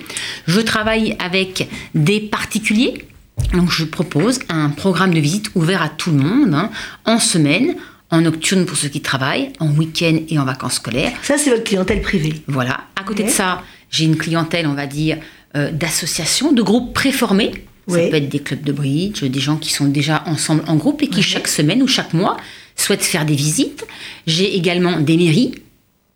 Je 0.47 0.61
travaille 0.61 1.17
avec 1.19 1.67
des 1.93 2.21
particuliers. 2.21 3.05
Donc 3.53 3.71
je 3.71 3.83
propose 3.83 4.39
un 4.49 4.69
programme 4.69 5.13
de 5.13 5.19
visite 5.19 5.51
ouvert 5.55 5.81
à 5.81 5.89
tout 5.89 6.11
le 6.11 6.17
monde 6.17 6.53
hein, 6.53 6.69
en 7.05 7.19
semaine 7.19 7.75
en 8.11 8.21
nocturne 8.21 8.65
pour 8.65 8.77
ceux 8.77 8.89
qui 8.89 9.01
travaillent, 9.01 9.51
en 9.59 9.69
week-end 9.69 10.17
et 10.29 10.39
en 10.39 10.45
vacances 10.45 10.75
scolaires. 10.75 11.11
Ça, 11.21 11.37
c'est 11.37 11.51
votre 11.51 11.63
clientèle 11.63 12.01
privée. 12.01 12.41
Voilà. 12.47 12.81
À 12.95 13.03
côté 13.03 13.23
de 13.23 13.29
ça, 13.29 13.61
j'ai 13.91 14.05
une 14.05 14.17
clientèle, 14.17 14.67
on 14.67 14.73
va 14.73 14.87
dire, 14.87 15.17
euh, 15.55 15.71
d'associations, 15.71 16.51
de 16.51 16.61
groupes 16.61 16.93
préformés. 16.93 17.51
Ça 17.87 17.97
peut 17.97 18.15
être 18.15 18.29
des 18.29 18.39
clubs 18.39 18.61
de 18.61 18.71
bridge, 18.71 19.23
des 19.23 19.39
gens 19.39 19.57
qui 19.57 19.73
sont 19.73 19.85
déjà 19.85 20.23
ensemble 20.27 20.61
en 20.67 20.75
groupe 20.75 21.01
et 21.01 21.07
qui 21.07 21.23
chaque 21.23 21.47
semaine 21.47 21.81
ou 21.81 21.87
chaque 21.87 22.13
mois 22.13 22.37
souhaitent 22.75 23.03
faire 23.03 23.25
des 23.25 23.33
visites. 23.33 23.83
J'ai 24.27 24.55
également 24.55 24.99
des 24.99 25.17
mairies 25.17 25.55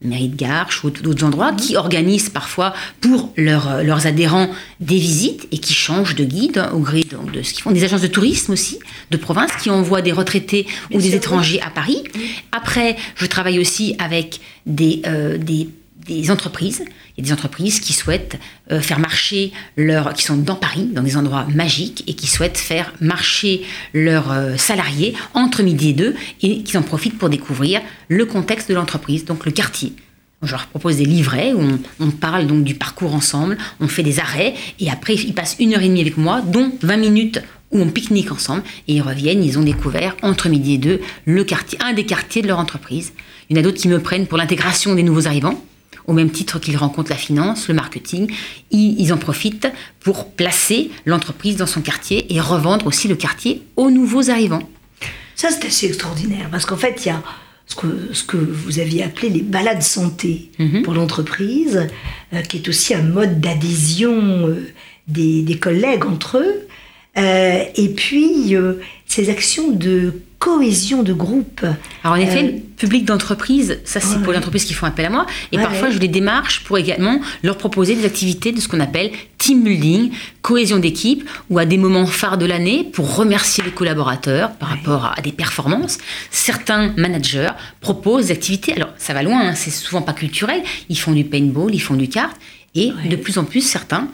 mairie 0.04 0.30
de 0.30 0.36
Garches 0.36 0.84
ou 0.84 0.90
d'autres 0.90 1.24
endroits, 1.24 1.52
mhm. 1.52 1.58
qui 1.58 1.76
organisent 1.76 2.30
parfois 2.30 2.74
pour 3.02 3.34
euh, 3.38 3.84
leurs 3.84 4.08
adhérents 4.08 4.50
des 4.80 4.98
visites 4.98 5.48
et 5.52 5.58
qui 5.58 5.74
changent 5.74 6.16
de 6.16 6.24
guide 6.24 6.64
au 6.74 6.80
gré 6.80 7.04
de 7.04 7.42
ce 7.42 7.54
qu'ils 7.54 7.64
font. 7.64 7.72
Des 7.72 7.84
agences 7.84 8.02
de 8.02 8.08
tourisme 8.08 8.54
aussi, 8.54 8.80
de 9.12 9.18
province, 9.18 9.52
qui 9.62 9.70
envoient 9.70 10.02
des 10.02 10.12
retraités 10.12 10.68
ou 10.92 11.00
des 11.00 11.16
étrangers 11.16 11.62
à 11.62 11.70
Paris. 11.70 12.04
Après, 12.52 12.96
je 13.16 13.26
travaille 13.26 13.60
aussi 13.60 13.96
avec 14.00 14.40
des, 14.66 15.02
euh, 15.06 15.38
des 15.38 15.70
des 16.06 16.32
entreprises. 16.32 16.84
Il 17.18 17.24
y 17.24 17.26
a 17.26 17.28
des 17.28 17.34
entreprises 17.34 17.80
qui 17.80 17.94
souhaitent 17.94 18.38
euh, 18.72 18.82
faire 18.82 19.00
marcher 19.00 19.52
leurs, 19.78 20.14
qui 20.14 20.24
sont 20.24 20.38
dans 20.38 20.56
Paris, 20.56 20.90
dans 20.92 21.04
des 21.04 21.18
endroits 21.18 21.46
magiques, 21.54 22.04
et 22.08 22.14
qui 22.14 22.28
souhaitent 22.28 22.58
faire 22.58 22.94
marcher 23.02 23.64
leurs 23.94 24.32
euh, 24.32 24.58
salariés 24.58 25.14
entre 25.34 25.64
midi 25.64 25.90
et 25.90 25.94
deux, 25.94 26.16
et 26.42 26.64
qui 26.64 26.78
en 26.78 26.82
profitent 26.84 27.18
pour 27.18 27.30
découvrir 27.30 27.82
le 28.08 28.26
contexte 28.26 28.70
de 28.70 28.76
l'entreprise, 28.76 29.26
donc 29.26 29.46
le 29.46 29.52
quartier. 29.52 29.94
Je 30.42 30.52
leur 30.52 30.68
propose 30.68 30.98
des 30.98 31.06
livrets 31.06 31.54
où 31.54 31.62
on, 31.62 31.80
on, 32.02 32.12
parle 32.12 32.48
donc 32.48 32.66
du 32.66 32.76
parcours 32.76 33.14
ensemble, 33.14 33.58
on 33.80 33.88
fait 33.88 34.04
des 34.04 34.20
arrêts, 34.20 34.54
et 34.80 34.90
après 34.90 35.16
ils 35.16 35.34
passent 35.34 35.56
une 35.60 35.74
heure 35.74 35.82
et 35.82 35.88
demie 35.88 36.02
avec 36.02 36.18
moi, 36.18 36.42
dont 36.42 36.70
20 36.82 36.98
minutes 36.98 37.42
où 37.72 37.80
on 37.80 37.90
pique-nique 37.90 38.32
ensemble, 38.32 38.64
et 38.88 38.96
ils 38.96 39.02
reviennent, 39.02 39.44
ils 39.44 39.58
ont 39.58 39.64
découvert 39.64 40.18
entre 40.22 40.50
midi 40.50 40.74
et 40.74 40.78
deux 40.78 41.02
le 41.26 41.44
quartier, 41.46 41.80
un 41.82 41.94
des 41.94 42.06
quartiers 42.06 42.42
de 42.42 42.48
leur 42.48 42.60
entreprise. 42.60 43.14
Il 43.50 43.56
y 43.56 43.60
en 43.60 43.62
a 43.62 43.64
d'autres 43.64 43.78
qui 43.80 43.88
me 43.88 44.00
prennent 44.00 44.28
pour 44.28 44.38
l'intégration 44.38 44.96
des 44.96 45.04
nouveaux 45.04 45.28
arrivants 45.28 45.64
au 46.08 46.14
même 46.14 46.32
titre 46.32 46.60
qu'ils 46.60 46.78
rencontrent 46.78 47.12
la 47.12 47.18
finance, 47.18 47.68
le 47.68 47.74
marketing, 47.74 48.32
ils, 48.72 49.14
en 49.14 49.18
profitent 49.18 49.68
pour 50.00 50.32
placer 50.32 50.92
l'entreprise 51.06 51.58
dans 51.58 51.68
son 51.68 51.82
quartier 51.82 52.34
et 52.34 52.40
revendre 52.40 52.88
aussi 52.88 53.08
le 53.08 53.16
quartier 53.16 53.62
aux 53.76 53.90
nouveaux 53.90 54.30
arrivants. 54.30 54.68
Ça, 55.36 55.50
c'est 55.50 55.68
assez 55.68 55.88
extraordinaire, 55.88 56.50
parce 56.52 56.66
qu'en 56.66 56.78
fait, 56.78 57.06
il 57.06 57.08
y 57.08 57.12
a 57.12 57.24
ce 57.66 57.76
que, 57.76 58.14
ce 58.14 58.24
que 58.24 58.38
vous 58.38 58.80
aviez 58.80 59.04
appelé 59.04 59.30
les 59.30 59.42
balades 59.42 59.82
santé 59.82 60.50
mhm. 60.60 60.84
pour 60.84 60.94
l'entreprise, 60.94 61.88
euh, 62.34 62.42
qui 62.42 62.58
est 62.58 62.68
aussi 62.68 62.94
un 62.94 63.02
mode 63.02 63.40
d'adhésion 63.40 64.48
euh, 64.48 64.68
des, 65.08 65.58
collègues 65.60 66.06
entre 66.06 66.38
eux, 66.38 66.68
euh, 67.18 67.64
et 67.76 67.90
puis 67.90 68.56
ces 69.06 69.30
actions 69.30 69.72
de 69.72 70.22
cohésion 70.44 71.04
de 71.04 71.14
groupe. 71.14 71.66
Alors 72.04 72.18
en 72.18 72.20
effet, 72.20 72.44
euh, 72.44 72.60
public 72.76 73.06
d'entreprise, 73.06 73.80
ça 73.86 74.02
c'est 74.02 74.22
pour 74.22 74.34
les 74.34 74.38
entreprises 74.38 74.66
qui 74.66 74.74
font 74.74 74.86
appel 74.86 75.06
à 75.06 75.10
moi. 75.10 75.26
Et 75.54 75.58
parfois, 75.58 75.90
je 75.90 76.00
les 76.00 76.10
démarche 76.10 76.66
pour 76.66 76.78
également 76.78 77.22
leur 77.44 77.58
proposer 77.58 77.96
des 77.96 78.04
activités 78.04 78.52
de 78.52 78.60
ce 78.60 78.68
qu'on 78.68 78.82
appelle 78.82 79.12
team 79.38 79.64
building, 79.64 80.12
cohésion 80.42 80.80
d'équipe, 80.80 81.24
ou 81.50 81.60
à 81.60 81.66
des 81.66 81.78
moments 81.78 82.06
phares 82.06 82.38
de 82.38 82.46
l'année 82.46 82.84
pour 82.84 83.16
remercier 83.16 83.64
les 83.64 83.72
collaborateurs 83.72 84.52
par 84.56 84.68
rapport 84.68 85.14
à 85.18 85.22
des 85.22 85.32
performances. 85.32 85.98
Certains 86.30 86.90
managers 86.98 87.52
proposent 87.80 88.26
des 88.26 88.34
activités. 88.34 88.74
Alors 88.74 88.90
ça 88.98 89.14
va 89.14 89.24
loin, 89.24 89.48
hein, 89.48 89.56
c'est 89.56 89.72
souvent 89.72 90.02
pas 90.02 90.12
culturel. 90.12 90.62
Ils 90.90 91.00
font 91.00 91.14
du 91.14 91.24
paintball, 91.24 91.74
ils 91.74 91.80
font 91.80 91.96
du 91.96 92.10
kart, 92.10 92.36
et 92.76 92.92
de 93.10 93.16
plus 93.16 93.38
en 93.38 93.46
plus 93.46 93.62
certains 93.62 94.10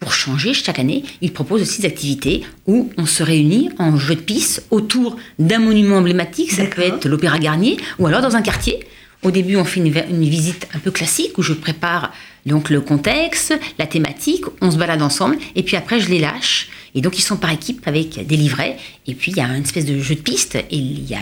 pour 0.00 0.14
changer 0.14 0.54
chaque 0.54 0.78
année, 0.78 1.04
ils 1.20 1.32
proposent 1.32 1.60
aussi 1.60 1.82
des 1.82 1.86
activités 1.86 2.42
où 2.66 2.90
on 2.96 3.04
se 3.06 3.22
réunit 3.22 3.68
en 3.78 3.98
jeu 3.98 4.14
de 4.14 4.20
piste 4.20 4.66
autour 4.70 5.16
d'un 5.38 5.58
monument 5.58 5.98
emblématique, 5.98 6.50
ça 6.50 6.64
peut 6.64 6.82
être 6.82 7.06
l'Opéra 7.06 7.38
Garnier, 7.38 7.76
ou 7.98 8.06
alors 8.06 8.22
dans 8.22 8.34
un 8.34 8.42
quartier. 8.42 8.80
Au 9.22 9.30
début, 9.30 9.56
on 9.56 9.64
fait 9.66 9.80
une, 9.80 10.24
visite 10.24 10.66
un 10.74 10.78
peu 10.78 10.90
classique 10.90 11.36
où 11.36 11.42
je 11.42 11.52
prépare 11.52 12.12
donc 12.46 12.70
le 12.70 12.80
contexte, 12.80 13.54
la 13.78 13.86
thématique, 13.86 14.44
on 14.62 14.70
se 14.70 14.78
balade 14.78 15.02
ensemble, 15.02 15.36
et 15.54 15.62
puis 15.62 15.76
après 15.76 16.00
je 16.00 16.08
les 16.08 16.18
lâche. 16.18 16.70
Et 16.94 17.02
donc 17.02 17.18
ils 17.18 17.22
sont 17.22 17.36
par 17.36 17.50
équipe 17.50 17.86
avec 17.86 18.26
des 18.26 18.36
livrets, 18.36 18.78
et 19.06 19.14
puis 19.14 19.32
il 19.32 19.36
y 19.36 19.40
a 19.42 19.48
une 19.48 19.62
espèce 19.62 19.84
de 19.84 20.00
jeu 20.00 20.14
de 20.14 20.20
piste, 20.20 20.54
et 20.54 20.66
il 20.70 21.06
y 21.06 21.14
a, 21.14 21.20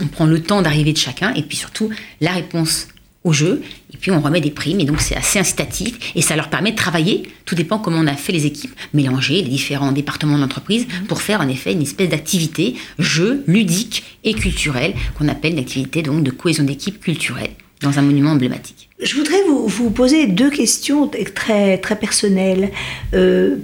on 0.00 0.08
prend 0.08 0.26
le 0.26 0.42
temps 0.42 0.60
d'arriver 0.60 0.92
de 0.92 0.98
chacun, 0.98 1.32
et 1.34 1.42
puis 1.42 1.56
surtout 1.56 1.90
la 2.20 2.32
réponse 2.32 2.88
au 3.22 3.32
jeu, 3.32 3.62
et 3.92 3.96
puis 3.98 4.10
on 4.10 4.20
remet 4.20 4.40
des 4.40 4.50
primes, 4.50 4.80
et 4.80 4.84
donc 4.84 5.00
c'est 5.00 5.16
assez 5.16 5.38
incitatif, 5.38 5.98
et 6.14 6.22
ça 6.22 6.36
leur 6.36 6.48
permet 6.48 6.70
de 6.70 6.76
travailler, 6.76 7.24
tout 7.44 7.54
dépend 7.54 7.78
comment 7.78 7.98
on 7.98 8.06
a 8.06 8.14
fait 8.14 8.32
les 8.32 8.46
équipes, 8.46 8.74
mélanger 8.94 9.42
les 9.42 9.48
différents 9.48 9.92
départements 9.92 10.36
de 10.36 10.40
l'entreprise 10.40 10.86
mhm. 10.86 11.06
pour 11.06 11.20
faire 11.20 11.40
en 11.40 11.48
effet 11.48 11.72
une 11.72 11.82
espèce 11.82 12.08
d'activité, 12.08 12.76
jeu, 12.98 13.44
ludique 13.46 14.04
et 14.24 14.32
culturel, 14.32 14.94
qu'on 15.18 15.28
appelle 15.28 15.54
l'activité 15.54 16.02
donc 16.02 16.22
de 16.22 16.30
cohésion 16.30 16.64
d'équipe 16.64 16.98
culturelle 17.00 17.50
dans 17.82 17.98
un 17.98 18.02
monument 18.02 18.30
emblématique. 18.30 18.88
Je 19.02 19.16
voudrais 19.16 19.42
vous, 19.46 19.66
vous 19.66 19.90
poser 19.90 20.26
deux 20.26 20.50
questions 20.50 21.10
très, 21.34 21.78
très 21.78 21.98
personnelles. 21.98 22.70
Euh, 23.14 23.56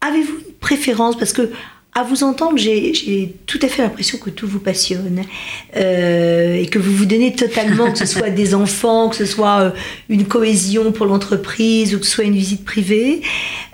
avez-vous 0.00 0.32
une 0.32 0.54
préférence? 0.60 1.16
Parce 1.16 1.32
que 1.32 1.50
à 1.96 2.02
vous 2.02 2.24
entendre, 2.24 2.58
j'ai 2.58 3.36
tout 3.46 3.60
à 3.62 3.68
fait 3.68 3.82
l'impression 3.82 4.18
que 4.18 4.28
tout 4.28 4.48
vous 4.48 4.58
passionne 4.58 5.22
euh, 5.76 6.56
et 6.56 6.66
que 6.66 6.80
vous 6.80 6.92
vous 6.92 7.06
donnez 7.06 7.32
totalement, 7.34 7.92
que 7.92 7.98
ce 7.98 8.06
soit 8.06 8.30
des 8.30 8.54
enfants, 8.64 9.08
que 9.08 9.16
ce 9.16 9.26
soit 9.26 9.60
euh, 9.60 9.70
une 10.08 10.24
cohésion 10.24 10.90
pour 10.90 11.06
l'entreprise 11.06 11.94
ou 11.94 12.00
que 12.00 12.04
ce 12.04 12.10
soit 12.10 12.24
une 12.24 12.34
visite 12.34 12.64
privée. 12.64 13.22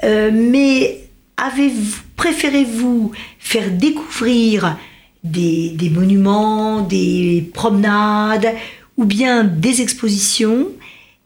Euh, 0.04 0.30
mais 0.32 1.00
avez-vous, 1.38 1.96
préférez-vous 2.16 3.12
faire 3.38 3.70
découvrir 3.70 4.76
des, 5.24 5.70
des, 5.70 5.88
monuments, 5.88 6.82
des 6.82 7.50
promenades 7.54 8.54
ou 8.98 9.06
bien 9.06 9.44
des 9.44 9.80
expositions? 9.80 10.68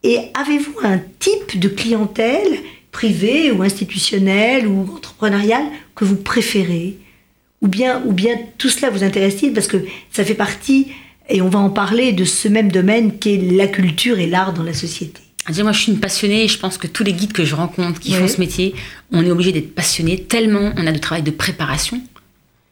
Et 0.04 0.18
avez-vous 0.34 0.78
un 0.84 1.00
type 1.18 1.58
de 1.58 1.68
clientèle 1.68 2.60
privée 2.94 3.50
ou 3.50 3.62
institutionnelle 3.62 4.66
ou 4.66 4.88
entrepreneuriale 4.96 5.66
que 5.96 6.04
vous 6.04 6.16
préférez 6.16 6.96
ou 7.60 7.66
bien, 7.66 8.00
ou 8.06 8.12
bien 8.12 8.38
tout 8.56 8.68
cela 8.68 8.88
vous 8.88 9.02
intéresse-t-il 9.02 9.52
parce 9.52 9.66
que 9.66 9.78
ça 10.12 10.24
fait 10.24 10.34
partie, 10.34 10.88
et 11.28 11.42
on 11.42 11.48
va 11.48 11.58
en 11.58 11.70
parler, 11.70 12.12
de 12.12 12.24
ce 12.24 12.46
même 12.46 12.70
domaine 12.70 13.18
qu'est 13.18 13.36
la 13.36 13.66
culture 13.66 14.18
et 14.18 14.26
l'art 14.26 14.54
dans 14.54 14.62
la 14.62 14.74
société 14.74 15.20
moi, 15.58 15.72
je 15.72 15.80
suis 15.80 15.92
une 15.92 16.00
passionnée. 16.00 16.48
Je 16.48 16.58
pense 16.58 16.78
que 16.78 16.86
tous 16.86 17.04
les 17.04 17.12
guides 17.12 17.34
que 17.34 17.44
je 17.44 17.54
rencontre 17.54 18.00
qui 18.00 18.14
font 18.14 18.28
ce 18.28 18.40
métier, 18.40 18.74
on 19.12 19.22
est 19.26 19.30
obligé 19.30 19.52
d'être 19.52 19.74
passionné 19.74 20.22
tellement 20.22 20.72
on 20.78 20.86
a 20.86 20.92
de 20.92 20.98
travail 20.98 21.22
de 21.22 21.30
préparation 21.30 22.00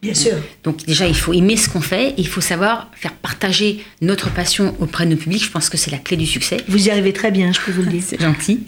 Bien 0.02 0.14
sûr. 0.14 0.32
Donc 0.64 0.84
déjà, 0.84 1.06
il 1.06 1.14
faut 1.14 1.32
aimer 1.32 1.56
ce 1.56 1.68
qu'on 1.68 1.80
fait, 1.80 2.08
et 2.08 2.14
il 2.18 2.26
faut 2.26 2.40
savoir 2.40 2.90
faire 2.92 3.12
partager 3.12 3.84
notre 4.00 4.30
passion 4.30 4.74
auprès 4.80 5.06
de 5.06 5.10
nos 5.12 5.16
publics. 5.16 5.44
Je 5.44 5.50
pense 5.50 5.68
que 5.68 5.76
c'est 5.76 5.92
la 5.92 5.98
clé 5.98 6.16
du 6.16 6.26
succès. 6.26 6.56
Vous 6.66 6.88
y 6.88 6.90
arrivez 6.90 7.12
très 7.12 7.30
bien, 7.30 7.52
je 7.52 7.60
peux 7.60 7.70
vous 7.70 7.82
le 7.82 7.88
dire. 7.88 8.02
c'est 8.08 8.20
gentil. 8.20 8.64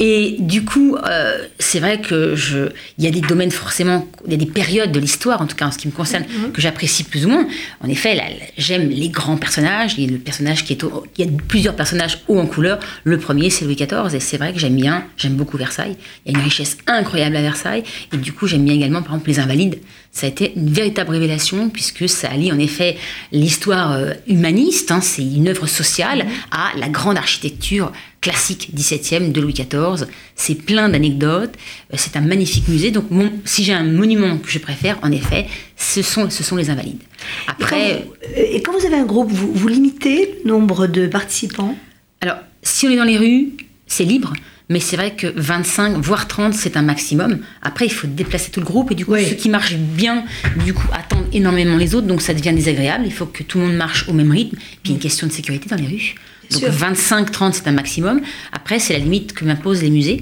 Et 0.00 0.34
du 0.40 0.64
coup, 0.64 0.96
euh, 0.96 1.46
c'est 1.60 1.78
vrai 1.78 2.00
que 2.00 2.34
je, 2.34 2.70
il 2.98 3.04
y 3.04 3.06
a 3.06 3.12
des 3.12 3.20
domaines 3.20 3.52
forcément, 3.52 4.08
il 4.26 4.32
y 4.32 4.34
a 4.34 4.36
des 4.36 4.50
périodes 4.50 4.90
de 4.90 4.98
l'histoire, 4.98 5.40
en 5.40 5.46
tout 5.46 5.54
cas 5.54 5.66
en 5.66 5.70
ce 5.70 5.78
qui 5.78 5.86
me 5.86 5.92
concerne, 5.92 6.24
mhm. 6.24 6.50
que 6.50 6.60
j'apprécie 6.60 7.04
plus 7.04 7.24
ou 7.24 7.28
moins. 7.28 7.46
En 7.80 7.88
effet, 7.88 8.20
j'aime 8.58 8.88
les 8.88 9.10
grands 9.10 9.36
personnages. 9.36 9.94
Il 9.96 10.06
y 10.06 10.08
a 10.08 10.10
le 10.10 10.18
personnage 10.18 10.64
qui 10.64 10.72
est, 10.72 10.82
il 11.18 11.24
y 11.24 11.28
a 11.28 11.30
plusieurs 11.46 11.76
personnages 11.76 12.24
hauts 12.26 12.40
en 12.40 12.46
couleur. 12.46 12.80
Le 13.04 13.18
premier, 13.18 13.48
c'est 13.48 13.64
Louis 13.64 13.76
XIV, 13.76 14.12
et 14.12 14.18
c'est 14.18 14.38
vrai 14.38 14.52
que 14.52 14.58
j'aime 14.58 14.74
bien, 14.74 15.04
j'aime 15.16 15.34
beaucoup 15.34 15.56
Versailles. 15.56 15.96
Il 16.26 16.32
y 16.32 16.34
a 16.34 16.38
une 16.38 16.44
richesse 16.44 16.78
incroyable 16.88 17.36
à 17.36 17.42
Versailles, 17.42 17.84
et 18.12 18.16
du 18.16 18.32
coup, 18.32 18.48
j'aime 18.48 18.64
bien 18.64 18.74
également, 18.74 19.02
par 19.02 19.12
exemple, 19.12 19.28
les 19.28 19.38
Invalides. 19.38 19.78
Ça 20.14 20.26
a 20.26 20.30
été 20.30 20.52
une 20.54 20.70
véritable 20.70 21.10
révélation 21.10 21.68
puisque 21.68 22.08
ça 22.08 22.30
allie 22.30 22.52
en 22.52 22.58
effet 22.60 22.96
l'histoire 23.32 23.92
euh, 23.92 24.12
humaniste, 24.28 24.92
hein, 24.92 25.00
c'est 25.00 25.24
une 25.24 25.48
œuvre 25.48 25.66
sociale, 25.66 26.24
à 26.52 26.70
la 26.78 26.88
grande 26.88 27.16
architecture 27.16 27.90
classique 28.20 28.70
17e 28.76 29.32
de 29.32 29.40
Louis 29.40 29.54
XIV. 29.54 30.06
C'est 30.36 30.54
plein 30.54 30.88
d'anecdotes, 30.88 31.54
euh, 31.92 31.96
c'est 31.98 32.16
un 32.16 32.20
magnifique 32.20 32.68
musée. 32.68 32.92
Donc 32.92 33.06
si 33.44 33.64
j'ai 33.64 33.72
un 33.72 33.82
monument 33.82 34.38
que 34.38 34.48
je 34.48 34.60
préfère, 34.60 35.00
en 35.02 35.10
effet, 35.10 35.46
ce 35.76 36.00
sont, 36.00 36.30
ce 36.30 36.44
sont 36.44 36.54
les 36.54 36.70
Invalides. 36.70 37.02
Après, 37.48 38.06
et 38.36 38.62
quand, 38.62 38.70
vous, 38.70 38.86
avez 38.86 38.96
un 38.96 39.06
groupe, 39.06 39.32
vous, 39.32 39.52
vous 39.52 39.68
limitez 39.68 40.38
le 40.44 40.48
nombre 40.48 40.86
de 40.86 41.08
participants? 41.08 41.76
Alors, 42.20 42.36
si 42.62 42.86
on 42.86 42.90
est 42.90 42.96
dans 42.96 43.02
les 43.02 43.18
rues, 43.18 43.48
c'est 43.88 44.04
libre. 44.04 44.32
Mais 44.70 44.80
c'est 44.80 44.96
vrai 44.96 45.14
que 45.14 45.26
25, 45.36 45.98
voire 45.98 46.26
30, 46.26 46.54
c'est 46.54 46.76
un 46.78 46.82
maximum. 46.82 47.40
Après, 47.62 47.84
il 47.86 47.92
faut 47.92 48.06
déplacer 48.06 48.50
tout 48.50 48.60
le 48.60 48.66
groupe. 48.66 48.90
Et 48.92 48.94
du 48.94 49.04
coup, 49.04 49.14
ceux 49.16 49.34
qui 49.34 49.48
marchent 49.50 49.76
bien, 49.76 50.24
du 50.64 50.72
coup, 50.72 50.86
attendent 50.92 51.26
énormément 51.32 51.76
les 51.76 51.94
autres. 51.94 52.06
Donc, 52.06 52.22
ça 52.22 52.32
devient 52.32 52.52
désagréable. 52.54 53.04
Il 53.06 53.12
faut 53.12 53.26
que 53.26 53.42
tout 53.42 53.58
le 53.58 53.66
monde 53.66 53.76
marche 53.76 54.08
au 54.08 54.12
même 54.14 54.30
rythme. 54.30 54.56
Puis, 54.56 54.80
il 54.84 54.88
y 54.90 54.92
a 54.92 54.96
une 54.96 55.02
question 55.02 55.26
de 55.26 55.32
sécurité 55.32 55.68
dans 55.68 55.76
les 55.76 55.86
rues. 55.86 56.14
Donc, 56.50 56.62
25, 56.64 57.30
30, 57.30 57.54
c'est 57.54 57.68
un 57.68 57.72
maximum. 57.72 58.20
Après, 58.52 58.78
c'est 58.78 58.94
la 58.94 59.00
limite 59.00 59.34
que 59.34 59.44
m'imposent 59.44 59.82
les 59.82 59.90
musées. 59.90 60.20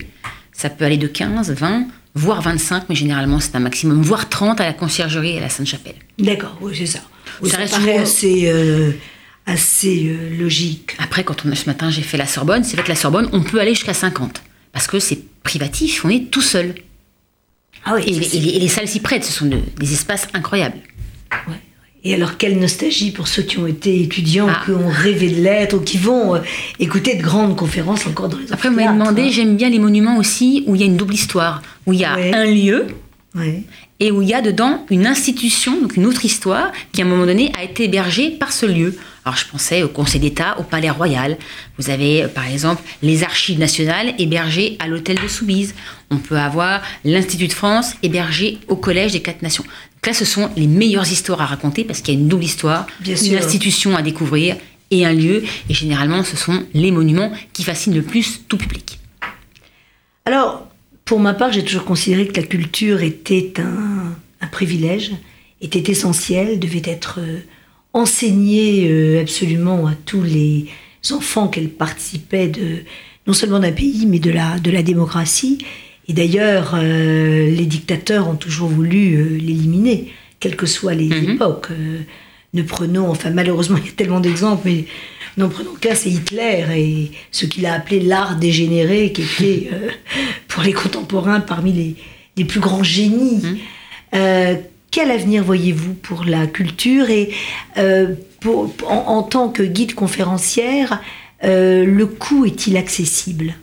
Ça 0.53 0.71
peut 0.71 0.85
aller 0.85 0.99
de 0.99 1.07
15, 1.07 1.53
20, 1.53 1.87
voire 2.15 2.43
25, 2.43 2.85
mais 2.89 2.95
généralement 2.95 3.41
c'est 3.41 3.57
un 3.57 3.61
maximum, 3.61 4.03
voire 4.03 4.29
30 4.29 4.61
à 4.61 4.65
la 4.65 4.73
conciergerie 4.75 5.35
et 5.35 5.39
à 5.39 5.41
la 5.41 5.49
Sainte-Chapelle. 5.49 5.95
D'accord, 6.19 6.59
oui, 6.61 6.75
c'est 6.77 6.87
ça. 6.87 7.01
Ça 7.43 7.51
ça 7.51 7.57
reste 7.57 7.73
paraît 7.73 7.85
toujours- 7.87 8.01
assez, 8.03 8.43
euh, 8.53 8.91
assez 9.47 10.07
euh, 10.09 10.37
logique. 10.39 10.95
Après, 10.99 11.25
quand 11.25 11.45
on, 11.45 11.55
ce 11.55 11.67
matin 11.67 11.91
j'ai 11.91 12.03
fait 12.03 12.17
la 12.17 12.27
Sorbonne, 12.27 12.65
c'est 12.65 12.75
vrai 12.77 12.85
que 12.85 12.89
la 12.91 12.95
Sorbonne, 12.97 13.29
on 13.33 13.43
peut 13.43 13.61
aller 13.61 13.75
jusqu'à 13.75 13.95
50, 13.95 14.43
parce 14.73 14.87
que 14.87 14.99
c'est 14.99 15.19
privatif, 15.43 16.05
on 16.05 16.09
est 16.09 16.31
tout 16.31 16.41
seul. 16.43 16.75
Ah 17.85 17.95
oui, 17.97 18.03
Et, 18.07 18.11
les- 18.13 18.23
c'est- 18.23 18.37
et 18.37 18.41
les, 18.41 18.51
et 18.51 18.59
les 18.61 18.69
salles 18.69 18.87
s'y 18.89 19.01
prêtent, 19.01 19.25
ce 19.25 19.33
sont 19.33 19.47
de- 19.47 19.59
des 19.79 19.93
espaces 19.93 20.29
incroyables. 20.35 20.79
ouais. 21.49 21.57
Et 22.05 22.15
alors, 22.15 22.37
quelle 22.37 22.59
nostalgie 22.59 23.13
pour 23.13 23.29
ceux 23.29 23.43
qui 23.43 23.59
ont 23.59 23.67
été 23.69 24.01
étudiants, 24.03 24.49
Ah. 24.51 24.63
qui 24.65 24.73
ont 24.73 24.89
rêvé 24.89 25.31
de 25.31 25.41
l'être, 25.41 25.75
ou 25.77 25.81
qui 25.81 25.99
vont 25.99 26.35
euh, 26.35 26.41
écouter 26.81 27.15
de 27.15 27.23
grandes 27.23 27.57
conférences 27.57 28.07
encore 28.09 28.29
dans 28.29 28.39
les 28.39 28.53
Après, 28.53 28.69
vous 28.71 28.75
m'avez 28.75 28.89
demandé, 28.93 29.23
hein. 29.23 29.29
j'aime 29.31 29.57
bien 29.57 29.69
les 29.71 29.79
monuments 29.79 30.17
aussi 30.19 30.65
où 30.67 30.75
il 30.75 30.81
y 30.81 30.85
a 30.85 30.87
une 30.87 30.97
double 30.97 31.15
histoire, 31.15 31.63
où 31.87 31.93
il 31.93 32.01
y 32.01 32.05
a 32.05 32.17
Ouais. 32.17 32.35
un 32.35 32.45
lieu 32.45 32.89
Ouais. 33.37 33.63
et 34.01 34.11
où 34.11 34.21
il 34.21 34.29
y 34.29 34.35
a 34.35 34.41
dedans 34.43 34.85
une 34.91 35.07
institution, 35.07 35.81
donc 35.81 35.97
une 35.97 36.07
autre 36.07 36.25
histoire, 36.25 36.73
qui 36.93 37.03
à 37.03 37.05
un 37.05 37.09
moment 37.09 37.25
donné 37.27 37.53
a 37.57 37.63
été 37.63 37.85
hébergée 37.85 38.31
par 38.31 38.53
ce 38.53 38.67
lieu. 38.67 38.97
Alors 39.25 39.37
je 39.37 39.47
pensais 39.47 39.83
au 39.85 39.89
Conseil 39.89 40.21
d'État, 40.21 40.59
au 40.59 40.65
Palais 40.65 40.91
Royal. 40.91 41.39
Vous 41.79 41.91
avez 41.91 42.25
euh, 42.25 42.29
par 42.29 42.47
exemple 42.49 42.83
les 43.03 43.23
archives 43.23 43.59
nationales 43.59 44.15
hébergées 44.19 44.77
à 44.81 44.89
l'hôtel 44.89 45.17
de 45.23 45.29
Soubise. 45.29 45.75
On 46.11 46.17
peut 46.17 46.39
avoir 46.39 46.83
l'Institut 47.05 47.47
de 47.47 47.53
France 47.53 47.95
hébergé 48.03 48.59
au 48.69 48.75
Collège 48.77 49.13
des 49.13 49.23
Quatre 49.23 49.43
Nations. 49.43 49.63
Donc 49.65 50.07
là, 50.07 50.13
ce 50.13 50.25
sont 50.25 50.51
les 50.57 50.67
meilleures 50.67 51.11
histoires 51.11 51.41
à 51.41 51.47
raconter 51.47 51.85
parce 51.85 52.01
qu'il 52.01 52.15
y 52.15 52.17
a 52.17 52.21
une 52.21 52.27
double 52.29 52.45
histoire, 52.45 52.87
Bien 53.01 53.15
une 53.15 53.23
sûr. 53.23 53.39
institution 53.39 53.97
à 53.97 54.03
découvrir 54.03 54.57
et 54.91 55.07
un 55.07 55.13
lieu. 55.13 55.45
Et 55.71 55.75
généralement, 55.75 56.25
ce 56.25 56.37
sont 56.37 56.65
les 56.75 56.91
monuments 56.91 57.33
qui 57.53 57.63
fascinent 57.63 57.95
le 57.95 58.03
plus 58.03 58.41
tout 58.49 58.57
public. 58.59 58.99
Alors, 60.25 60.67
pour 61.05 61.21
ma 61.21 61.35
part, 61.35 61.53
j'ai 61.53 61.65
toujours 61.65 61.85
considéré 61.85 62.27
que 62.27 62.41
la 62.41 62.47
culture 62.47 63.03
était 63.03 63.55
un, 63.59 64.15
un 64.41 64.47
privilège, 64.49 65.13
était 65.61 65.91
essentielle, 65.93 66.59
devait 66.59 66.83
être 66.85 67.21
enseignée 67.95 68.89
euh, 68.91 69.21
absolument 69.21 69.87
à 69.87 69.93
tous 70.07 70.23
les 70.23 70.67
enfants 71.11 71.49
qu'elle 71.49 71.69
participait 71.69 72.49
de 72.49 72.79
non 73.27 73.33
seulement 73.33 73.59
d'un 73.61 73.73
pays, 73.73 74.07
mais 74.07 74.19
de 74.19 74.31
la, 74.31 74.59
de 74.59 74.71
la 74.71 74.83
démocratie. 74.83 75.59
Et 76.09 76.13
d'ailleurs, 76.13 76.75
euh, 76.75 77.51
les 77.51 77.67
dictateurs 77.67 78.29
ont 78.29 78.35
toujours 78.35 78.69
voulu 78.69 79.15
euh, 79.15 79.39
l'éliminer, 79.39 80.11
quelles 80.41 80.57
que 80.57 80.67
soient 80.67 80.95
les 80.95 81.09
Mhm. 81.09 81.31
époques. 81.35 81.69
Euh, 81.71 81.99
ne 82.55 82.63
prenons, 82.63 83.09
enfin 83.09 83.31
malheureusement 83.31 83.77
il 83.83 83.87
y 83.87 83.89
a 83.89 83.93
tellement 83.93 84.21
d'exemples, 84.21 84.63
mais 84.65 84.85
n'en 85.37 85.49
prenons 85.49 85.75
qu'un, 85.81 85.95
c'est 85.95 86.11
Hitler 86.11 86.65
et 86.77 87.11
ce 87.31 87.47
qu'il 87.47 87.65
a 87.67 87.75
appelé 87.75 88.01
l'art 88.01 88.37
dégénéré, 88.37 89.13
qui 89.13 89.23
était 89.23 89.69
euh, 89.73 89.89
pour 90.49 90.63
les 90.63 90.73
contemporains 90.73 91.41
parmi 91.41 91.73
les, 91.73 91.95
les 92.37 92.45
plus 92.45 92.61
grands 92.61 92.83
génies. 92.83 93.41
Mhm. 93.43 93.57
Quel 94.93 95.11
avenir 95.11 95.43
voyez-vous 95.43 95.95
pour 95.95 96.25
la 96.25 96.47
culture 96.47 97.09
et 97.09 97.33
euh, 97.79 98.15
en 98.87 99.23
tant 99.23 99.49
que 99.49 99.63
guide 99.63 99.95
conférencière, 99.95 101.01
euh, 101.45 101.87
le 101.87 102.05
coût 102.05 102.45
est-il 102.45 102.77
accessible? 102.77 103.55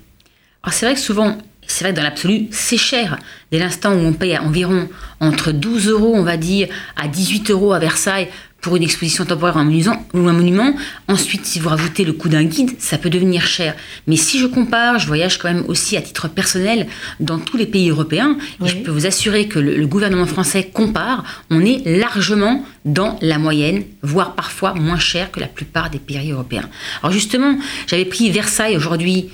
Alors 0.64 0.74
c'est 0.74 0.88
vrai 0.88 0.96
que 0.96 1.00
souvent, 1.00 1.38
c'est 1.68 1.84
vrai 1.84 1.94
que 1.94 1.98
dans 1.98 2.04
l'absolu, 2.04 2.48
c'est 2.50 2.78
cher. 2.78 3.20
Dès 3.52 3.60
l'instant 3.60 3.94
où 3.94 4.00
on 4.00 4.14
paye 4.14 4.40
environ 4.40 4.90
entre 5.20 5.52
12 5.52 5.90
euros, 5.90 6.14
on 6.16 6.24
va 6.24 6.36
dire, 6.36 6.68
à 6.96 7.08
18 7.08 7.52
euros 7.52 7.74
à 7.74 7.80
Versailles 7.80 8.30
pour 8.62 8.76
une 8.76 8.84
exposition 8.84 9.26
temporaire 9.26 9.56
ou 9.56 9.60
un 9.60 9.64
monument, 9.64 10.06
ou 10.14 10.28
un 10.28 10.34
monument, 10.34 10.74
ensuite 11.08 11.46
si 11.46 11.60
vous 11.60 11.70
rajoutez 11.70 12.04
le 12.04 12.14
coût 12.14 12.30
d'un 12.30 12.44
guide, 12.44 12.72
ça 12.80 12.98
peut 12.98 13.10
devenir 13.10 13.46
cher. 13.46 13.76
Mais 14.08 14.16
si 14.16 14.40
je 14.40 14.48
compare, 14.48 15.00
je 15.00 15.08
voyage 15.08 15.38
quand 15.38 15.52
même 15.54 15.64
aussi 15.68 15.96
à 15.98 16.02
titre 16.02 16.28
personnel 16.28 16.88
dans 17.20 17.40
tous 17.40 17.58
les 17.58 17.66
pays 17.66 17.90
européens, 17.90 18.38
et 18.64 18.68
je 18.68 18.78
peux 18.78 18.92
vous 18.92 19.06
assurer 19.06 19.48
que 19.48 19.60
le, 19.60 19.76
le 19.76 19.88
gouvernement 19.88 20.26
français 20.26 20.70
compare, 20.74 21.24
on 21.50 21.62
est 21.62 21.82
largement 21.86 22.66
dans 22.86 23.18
la 23.22 23.38
moyenne, 23.38 23.84
voire 24.02 24.36
parfois 24.36 24.74
moins 24.74 25.00
cher 25.00 25.32
que 25.32 25.40
la 25.40 25.48
plupart 25.48 25.90
des 25.90 26.00
pays 26.00 26.32
européens. 26.32 26.70
Alors 27.02 27.14
justement, 27.14 27.58
j'avais 27.88 28.06
pris 28.06 28.30
Versailles 28.32 28.76
aujourd'hui, 28.76 29.30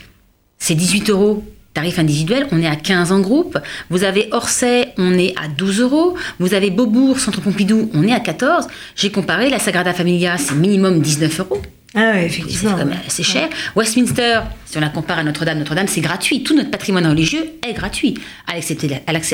c'est 0.57 0.75
18 0.75 1.09
euros. 1.09 1.43
Tarif 1.75 1.99
individuel, 1.99 2.47
on 2.53 2.61
est 2.61 2.67
à 2.67 2.77
15 2.77 3.11
en 3.11 3.19
groupe. 3.19 3.57
Vous 3.89 4.05
avez 4.05 4.29
Orsay, 4.31 4.93
on 4.97 5.13
est 5.19 5.33
à 5.37 5.49
12 5.49 5.81
euros. 5.81 6.15
Vous 6.39 6.53
avez 6.53 6.69
Beaubourg, 6.71 7.19
Centre 7.19 7.41
Pompidou, 7.41 7.91
on 7.93 8.07
est 8.07 8.13
à 8.13 8.21
14. 8.21 8.65
J'ai 8.95 9.11
comparé, 9.11 9.49
la 9.49 9.59
Sagrada 9.59 9.93
Familia, 9.93 10.37
c'est 10.37 10.55
minimum 10.55 11.01
19 11.01 11.39
euros. 11.41 11.61
Ah 11.93 12.13
C'est 12.15 12.25
effectivement. 12.25 12.77
assez 13.05 13.23
cher. 13.23 13.49
Westminster, 13.75 14.39
si 14.65 14.77
on 14.77 14.81
la 14.81 14.87
compare 14.87 15.19
à 15.19 15.23
Notre-Dame, 15.23 15.59
Notre-Dame, 15.59 15.87
c'est 15.87 15.99
gratuit. 15.99 16.43
Tout 16.43 16.55
notre 16.55 16.71
patrimoine 16.71 17.07
religieux 17.07 17.43
est 17.67 17.73
gratuit. 17.73 18.15
À 18.47 18.53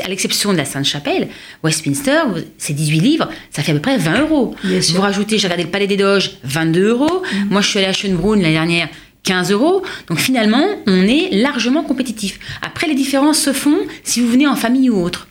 l'exception 0.08 0.52
de 0.52 0.58
la 0.58 0.64
Sainte-Chapelle, 0.64 1.28
Westminster, 1.62 2.22
c'est 2.58 2.72
18 2.72 2.98
livres, 3.00 3.28
ça 3.50 3.62
fait 3.62 3.70
à 3.70 3.74
peu 3.76 3.80
près 3.80 3.98
20 3.98 4.20
euros. 4.22 4.54
Bien 4.64 4.80
sûr. 4.80 4.96
Vous 4.96 5.02
rajoutez, 5.02 5.38
j'ai 5.38 5.46
regardé 5.46 5.62
le 5.64 5.70
Palais 5.70 5.86
des 5.86 5.96
Doges, 5.96 6.32
22 6.42 6.88
euros. 6.88 7.22
Moi, 7.50 7.60
je 7.60 7.68
suis 7.68 7.78
allée 7.78 7.88
à 7.88 7.92
Schönbrunn 7.92 8.40
l'année 8.42 8.54
dernière, 8.54 8.88
15 9.24 9.52
euros. 9.52 9.82
Donc 10.08 10.18
finalement, 10.18 10.64
on 10.86 11.02
est 11.06 11.30
largement 11.32 11.82
compétitif. 11.82 12.38
Après, 12.62 12.86
les 12.86 12.94
différences 12.94 13.38
se 13.38 13.52
font 13.52 13.78
si 14.04 14.20
vous 14.20 14.28
venez 14.28 14.46
en 14.46 14.56
famille 14.56 14.90
ou 14.90 15.02
autre. 15.02 15.28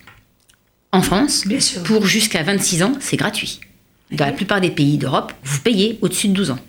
En 0.92 1.02
France, 1.02 1.48
Bien 1.48 1.60
sûr. 1.60 1.84
pour 1.84 2.06
jusqu'à 2.06 2.44
26 2.44 2.84
ans, 2.84 2.94
c'est 3.00 3.18
gratuit. 3.18 3.60
Dans 4.12 4.26
la 4.26 4.34
plupart 4.34 4.60
des 4.60 4.72
pays 4.72 4.98
d'Europe, 4.98 5.32
vous 5.44 5.60
payez 5.60 5.98
au-dessus 6.02 6.28
de 6.28 6.34
12 6.34 6.52
ans. 6.52 6.60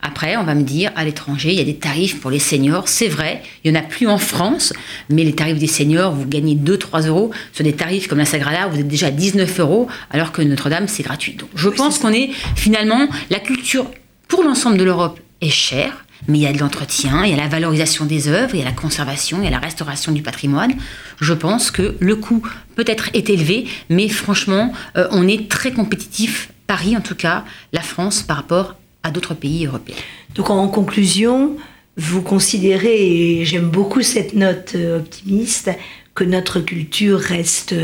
Après, 0.00 0.36
on 0.36 0.44
va 0.44 0.54
me 0.54 0.62
dire, 0.62 0.90
à 0.94 1.04
l'étranger, 1.04 1.50
il 1.52 1.58
y 1.58 1.60
a 1.60 1.64
des 1.64 1.76
tarifs 1.76 2.20
pour 2.20 2.30
les 2.30 2.38
seniors. 2.38 2.88
C'est 2.88 3.08
vrai, 3.08 3.42
il 3.64 3.72
n'y 3.72 3.76
en 3.76 3.80
a 3.80 3.84
plus 3.84 4.06
en 4.06 4.16
France, 4.18 4.72
mais 5.10 5.24
les 5.24 5.34
tarifs 5.34 5.58
des 5.58 5.66
seniors, 5.66 6.14
vous 6.14 6.26
gagnez 6.26 6.54
2-3 6.54 7.08
euros. 7.08 7.30
Sur 7.52 7.64
des 7.64 7.72
tarifs 7.74 8.06
comme 8.08 8.18
la 8.18 8.24
Sagrada, 8.24 8.68
vous 8.68 8.78
êtes 8.78 8.88
déjà 8.88 9.08
à 9.08 9.10
19 9.10 9.60
euros, 9.60 9.88
alors 10.10 10.32
que 10.32 10.40
Notre-Dame, 10.42 10.86
c'est 10.88 11.02
gratuit. 11.02 11.34
Donc, 11.34 11.48
je 11.54 11.68
pense 11.68 11.98
qu'on 11.98 12.12
est 12.12 12.30
finalement, 12.54 13.06
la 13.30 13.40
culture 13.40 13.90
pour 14.28 14.44
l'ensemble 14.44 14.78
de 14.78 14.84
l'Europe 14.84 15.18
est 15.42 15.50
chère, 15.50 16.05
mais 16.28 16.38
il 16.38 16.42
y 16.42 16.46
a 16.46 16.52
de 16.52 16.58
l'entretien, 16.58 17.24
il 17.24 17.30
y 17.30 17.34
a 17.34 17.36
la 17.36 17.48
valorisation 17.48 18.04
des 18.04 18.28
œuvres, 18.28 18.54
il 18.54 18.58
y 18.58 18.62
a 18.62 18.64
la 18.64 18.72
conservation, 18.72 19.38
il 19.40 19.44
y 19.44 19.48
a 19.48 19.50
la 19.50 19.58
restauration 19.58 20.12
du 20.12 20.22
patrimoine. 20.22 20.74
Je 21.20 21.32
pense 21.32 21.70
que 21.70 21.96
le 22.00 22.16
coût 22.16 22.42
peut-être 22.74 23.10
est 23.14 23.30
élevé, 23.30 23.66
mais 23.90 24.08
franchement, 24.08 24.72
euh, 24.96 25.08
on 25.10 25.28
est 25.28 25.48
très 25.48 25.72
compétitif, 25.72 26.50
Paris 26.66 26.96
en 26.96 27.00
tout 27.00 27.14
cas, 27.14 27.44
la 27.72 27.82
France 27.82 28.22
par 28.22 28.38
rapport 28.38 28.76
à 29.02 29.10
d'autres 29.10 29.34
pays 29.34 29.66
européens. 29.66 29.96
Donc 30.34 30.50
en 30.50 30.68
conclusion, 30.68 31.56
vous 31.96 32.22
considérez, 32.22 33.40
et 33.40 33.44
j'aime 33.44 33.70
beaucoup 33.70 34.02
cette 34.02 34.34
note 34.34 34.72
euh, 34.74 34.98
optimiste, 34.98 35.70
que 36.14 36.24
notre 36.24 36.60
culture 36.60 37.20
reste 37.20 37.74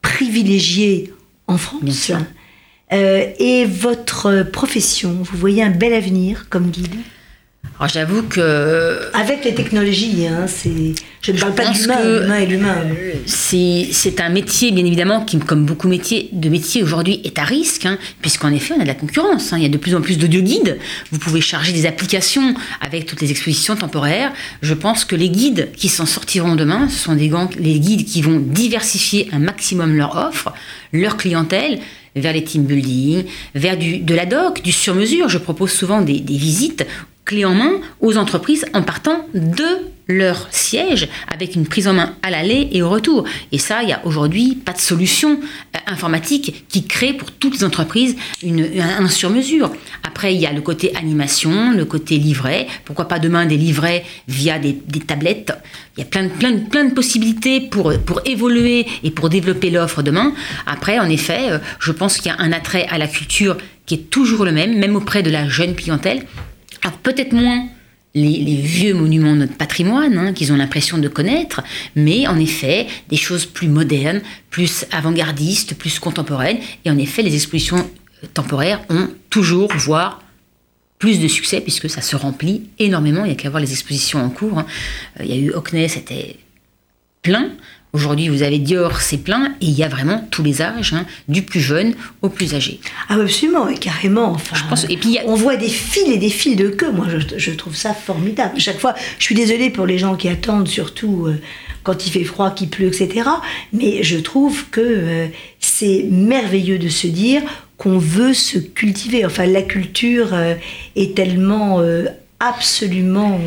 privilégiée 0.00 1.12
en 1.48 1.58
France. 1.58 1.82
Bien 1.82 1.94
sûr. 1.94 2.18
Euh, 2.92 3.26
et 3.38 3.64
votre 3.64 4.42
profession, 4.42 5.18
vous 5.22 5.36
voyez 5.36 5.62
un 5.62 5.70
bel 5.70 5.92
avenir 5.92 6.48
comme 6.48 6.70
guide 6.70 6.94
Alors 7.80 7.88
j'avoue 7.92 8.22
que 8.22 9.00
Avec 9.14 9.44
les 9.44 9.52
technologies, 9.54 10.26
hein, 10.28 10.46
c'est... 10.46 10.94
je 11.22 11.32
ne 11.32 11.38
parle 11.38 11.54
pas 11.56 11.64
pense 11.64 11.78
de 11.78 11.82
l'humain, 11.82 11.96
que- 11.96 12.20
l'humain 12.20 12.36
est 12.38 12.46
l'humain. 12.46 12.76
c'est 13.26 14.20
un 14.20 14.28
métier, 14.28 14.70
bien 14.70 14.84
évidemment, 14.84 15.24
qui, 15.24 15.38
comme 15.40 15.64
beaucoup 15.66 15.88
métiers, 15.88 16.28
de 16.32 16.48
métiers 16.48 16.84
aujourd'hui, 16.84 17.20
est 17.24 17.36
à 17.36 17.42
risque, 17.42 17.84
hein, 17.86 17.98
puisqu'en 18.22 18.52
effet, 18.52 18.74
on 18.76 18.80
a 18.80 18.84
de 18.84 18.88
la 18.88 18.94
concurrence. 18.94 19.52
hein. 19.52 19.56
Il 19.56 19.64
y 19.64 19.66
a 19.66 19.70
de 19.70 19.76
plus 19.76 19.96
en 19.96 20.00
plus 20.00 20.18
d'audio-guides. 20.18 20.78
Vous 21.10 21.18
pouvez 21.18 21.40
charger 21.40 21.72
des 21.72 21.84
applications 21.86 22.54
avec 22.80 23.06
toutes 23.06 23.20
les 23.20 23.32
expositions 23.32 23.74
temporaires. 23.74 24.32
Je 24.62 24.74
pense 24.74 25.04
que 25.04 25.16
les 25.16 25.28
guides 25.28 25.70
qui 25.76 25.88
s'en 25.88 26.06
sortiront 26.06 26.54
demain, 26.54 26.88
ce 26.88 26.96
sont 26.98 27.14
des 27.16 27.30
les 27.58 27.80
guides 27.80 28.04
qui 28.06 28.22
vont 28.22 28.38
diversifier 28.38 29.28
un 29.32 29.40
maximum 29.40 29.96
leur 29.96 30.16
offre, 30.16 30.52
leur 30.92 31.16
clientèle, 31.16 31.80
vers 32.14 32.32
les 32.32 32.44
team 32.44 32.62
building, 32.64 33.24
vers 33.56 33.76
du, 33.76 33.98
de 33.98 34.14
la 34.14 34.26
doc, 34.26 34.62
du 34.62 34.70
sur-mesure. 34.70 35.28
Je 35.28 35.38
propose 35.38 35.72
souvent 35.72 36.02
des, 36.02 36.20
des 36.20 36.36
visites 36.36 36.86
clés 37.24 37.44
en 37.44 37.54
main 37.54 37.72
aux 38.00 38.16
entreprises 38.16 38.66
en 38.74 38.82
partant 38.82 39.26
de 39.34 39.64
leur 40.06 40.48
siège 40.50 41.08
avec 41.32 41.54
une 41.54 41.66
prise 41.66 41.88
en 41.88 41.94
main 41.94 42.14
à 42.22 42.30
l'aller 42.30 42.68
et 42.72 42.82
au 42.82 42.90
retour. 42.90 43.24
Et 43.52 43.58
ça, 43.58 43.82
il 43.82 43.86
n'y 43.86 43.92
a 43.94 44.02
aujourd'hui 44.04 44.54
pas 44.54 44.72
de 44.72 44.78
solution 44.78 45.40
euh, 45.40 45.78
informatique 45.86 46.66
qui 46.68 46.84
crée 46.84 47.14
pour 47.14 47.30
toutes 47.30 47.54
les 47.54 47.64
entreprises 47.64 48.14
une, 48.42 48.68
un, 48.78 49.04
un 49.04 49.08
sur-mesure. 49.08 49.72
Après, 50.02 50.34
il 50.34 50.40
y 50.42 50.46
a 50.46 50.52
le 50.52 50.60
côté 50.60 50.94
animation, 50.94 51.72
le 51.72 51.86
côté 51.86 52.18
livret. 52.18 52.66
Pourquoi 52.84 53.08
pas 53.08 53.18
demain 53.18 53.46
des 53.46 53.56
livrets 53.56 54.04
via 54.28 54.58
des, 54.58 54.72
des 54.72 55.00
tablettes? 55.00 55.54
Il 55.96 56.00
y 56.00 56.02
a 56.02 56.06
plein 56.06 56.24
de, 56.24 56.28
plein, 56.28 56.50
de, 56.52 56.68
plein 56.68 56.84
de 56.84 56.92
possibilités 56.92 57.62
pour, 57.62 57.94
pour 58.04 58.20
évoluer 58.26 58.86
et 59.04 59.10
pour 59.10 59.30
développer 59.30 59.70
l'offre 59.70 60.02
demain. 60.02 60.34
Après, 60.66 60.98
en 60.98 61.08
effet, 61.08 61.50
euh, 61.50 61.58
je 61.80 61.92
pense 61.92 62.18
qu'il 62.18 62.26
y 62.26 62.34
a 62.34 62.36
un 62.38 62.52
attrait 62.52 62.86
à 62.90 62.98
la 62.98 63.08
culture 63.08 63.56
qui 63.86 63.94
est 63.94 64.10
toujours 64.10 64.44
le 64.44 64.52
même, 64.52 64.78
même 64.78 64.96
auprès 64.96 65.22
de 65.22 65.30
la 65.30 65.48
jeune 65.48 65.74
clientèle. 65.74 66.24
Alors 66.84 66.98
peut-être 66.98 67.32
moins 67.32 67.66
les, 68.14 68.56
vieux 68.56 68.94
monuments 68.94 69.32
de 69.32 69.38
notre 69.40 69.56
patrimoine 69.56 70.16
hein, 70.16 70.32
qu'ils 70.32 70.52
ont 70.52 70.56
l'impression 70.56 70.98
de 70.98 71.08
connaître, 71.08 71.62
mais 71.96 72.26
en 72.28 72.38
effet 72.38 72.86
des 73.08 73.16
choses 73.16 73.46
plus 73.46 73.68
modernes, 73.68 74.20
plus 74.50 74.84
avant-gardistes, 74.92 75.74
plus 75.74 75.98
contemporaines. 75.98 76.58
Et 76.84 76.90
en 76.90 76.98
effet, 76.98 77.22
les 77.22 77.34
expositions 77.34 77.78
euh, 77.78 78.26
temporaires 78.32 78.82
ont 78.88 79.08
toujours, 79.30 79.72
voire 79.74 80.22
plus 80.98 81.18
de 81.18 81.26
succès 81.26 81.60
puisque 81.60 81.90
ça 81.90 82.02
se 82.02 82.14
remplit 82.14 82.68
énormément. 82.78 83.24
Il 83.24 83.28
n'y 83.28 83.32
a 83.32 83.36
qu'à 83.36 83.50
voir 83.50 83.60
les 83.60 83.72
expositions 83.72 84.24
en 84.24 84.30
cours. 84.30 84.58
hein. 84.58 84.66
Euh, 85.18 85.24
Il 85.24 85.30
y 85.30 85.32
a 85.32 85.36
eu 85.36 85.50
Hockney, 85.50 85.88
c'était 85.88 86.36
plein. 87.22 87.50
Aujourd'hui, 87.94 88.28
vous 88.28 88.42
avez 88.42 88.58
Dior, 88.58 89.00
c'est 89.00 89.18
plein, 89.18 89.54
et 89.60 89.66
il 89.66 89.70
y 89.70 89.84
a 89.84 89.88
vraiment 89.88 90.26
tous 90.32 90.42
les 90.42 90.60
âges, 90.62 90.92
hein, 90.94 91.06
du 91.28 91.42
plus 91.42 91.60
jeune 91.60 91.94
au 92.22 92.28
plus 92.28 92.52
âgé. 92.54 92.80
Ah, 93.08 93.14
absolument, 93.14 93.68
et 93.68 93.78
carrément. 93.78 94.32
Enfin, 94.32 94.56
Je 94.56 94.64
pense- 94.68 94.86
et 94.90 94.96
puis 94.96 95.16
a- 95.18 95.22
On 95.26 95.36
voit 95.36 95.54
des 95.56 95.68
fils 95.68 96.08
et 96.08 96.18
des 96.18 96.28
fils 96.28 96.56
de 96.56 96.68
queue. 96.70 96.90
Moi, 96.90 97.06
je, 97.08 97.38
je 97.38 97.50
trouve 97.52 97.76
ça 97.76 97.94
formidable. 97.94 98.58
Chaque 98.58 98.80
fois, 98.80 98.94
je 99.20 99.24
suis 99.24 99.36
désolée 99.36 99.70
pour 99.70 99.86
les 99.86 99.96
gens 99.98 100.16
qui 100.16 100.28
attendent, 100.28 100.66
surtout 100.66 101.26
euh, 101.28 101.40
quand 101.84 102.04
il 102.04 102.10
fait 102.10 102.24
froid, 102.24 102.50
qu'il 102.50 102.68
pleut, 102.68 102.88
etc. 102.88 103.28
Mais 103.72 104.02
je 104.02 104.18
trouve 104.18 104.64
que 104.70 104.80
euh, 104.82 105.26
c'est 105.60 106.04
merveilleux 106.10 106.78
de 106.78 106.88
se 106.88 107.06
dire 107.06 107.42
qu'on 107.78 107.98
veut 107.98 108.34
se 108.34 108.58
cultiver. 108.58 109.24
Enfin, 109.24 109.46
la 109.46 109.62
culture 109.62 110.30
euh, 110.32 110.54
est 110.96 111.14
tellement 111.16 111.80
absolument 112.40 113.38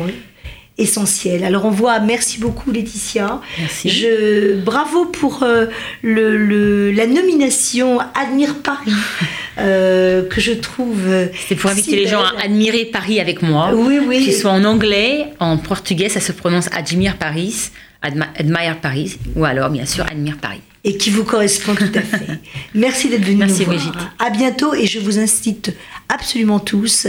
essentielle. 0.78 1.44
Alors, 1.44 1.64
on 1.64 1.70
voit, 1.70 1.98
merci 2.00 2.38
beaucoup 2.38 2.70
Laetitia. 2.70 3.40
Merci. 3.58 3.88
Je, 3.90 4.54
bravo 4.60 5.04
pour 5.06 5.42
euh, 5.42 5.66
le, 6.02 6.36
le- 6.36 6.90
la 6.92 7.06
nomination 7.06 7.98
Admire 8.14 8.54
Paris, 8.62 8.92
euh, 9.58 10.26
que 10.28 10.40
je 10.40 10.52
trouve. 10.52 11.00
euh, 11.08 11.26
C'est 11.48 11.54
pour 11.56 11.70
inviter 11.70 11.90
si 11.90 11.96
les 11.96 12.06
gens 12.06 12.22
à 12.22 12.44
admirer 12.44 12.84
Paris 12.86 13.20
avec 13.20 13.42
moi. 13.42 13.70
Oui, 13.74 13.98
oui. 14.06 14.24
Que 14.26 14.32
ce 14.32 14.40
soit 14.40 14.52
en 14.52 14.64
anglais, 14.64 15.26
en 15.40 15.56
portugais, 15.56 16.08
ça 16.08 16.20
se 16.20 16.32
prononce 16.32 16.68
Admire 16.72 17.16
Paris, 17.16 17.70
Admire 18.02 18.80
Paris, 18.80 19.18
ou 19.34 19.44
alors, 19.44 19.70
bien 19.70 19.84
sûr, 19.84 20.04
Admire 20.10 20.36
Paris. 20.38 20.60
et 20.84 20.96
qui 20.96 21.10
vous 21.10 21.24
correspond 21.24 21.74
tout 21.74 21.90
à 21.94 22.00
fait. 22.00 22.38
Merci 22.74 23.08
d'être 23.08 23.24
venu 23.24 23.36
Merci, 23.36 23.60
nous 23.60 23.64
voir. 23.64 23.76
Brigitte. 23.76 24.08
À 24.18 24.30
bientôt 24.30 24.72
et 24.74 24.86
je 24.86 25.00
vous 25.00 25.18
incite 25.18 25.74
absolument 26.08 26.60
tous 26.60 27.06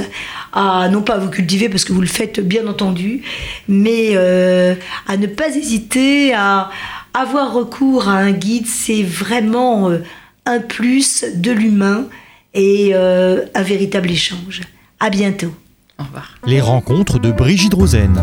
à 0.51 0.89
non 0.89 1.01
pas 1.01 1.17
vous 1.17 1.29
cultiver 1.29 1.69
parce 1.69 1.85
que 1.85 1.93
vous 1.93 2.01
le 2.01 2.07
faites 2.07 2.39
bien 2.39 2.67
entendu, 2.67 3.21
mais 3.67 4.09
euh, 4.13 4.73
à 5.07 5.15
ne 5.17 5.27
pas 5.27 5.55
hésiter 5.55 6.33
à 6.33 6.69
avoir 7.13 7.53
recours 7.53 8.09
à 8.09 8.17
un 8.17 8.31
guide. 8.31 8.65
C'est 8.65 9.03
vraiment 9.03 9.89
euh, 9.89 9.99
un 10.45 10.59
plus 10.59 11.23
de 11.35 11.51
l'humain 11.51 12.05
et 12.55 12.89
euh, 12.93 13.45
un 13.53 13.63
véritable 13.63 14.09
échange. 14.09 14.61
À 14.99 15.09
bientôt. 15.11 15.53
Au 15.99 16.03
revoir. 16.03 16.35
Les 16.45 16.61
rencontres 16.61 17.19
de 17.19 17.31
Brigitte 17.31 17.73
Rosen. 17.75 18.21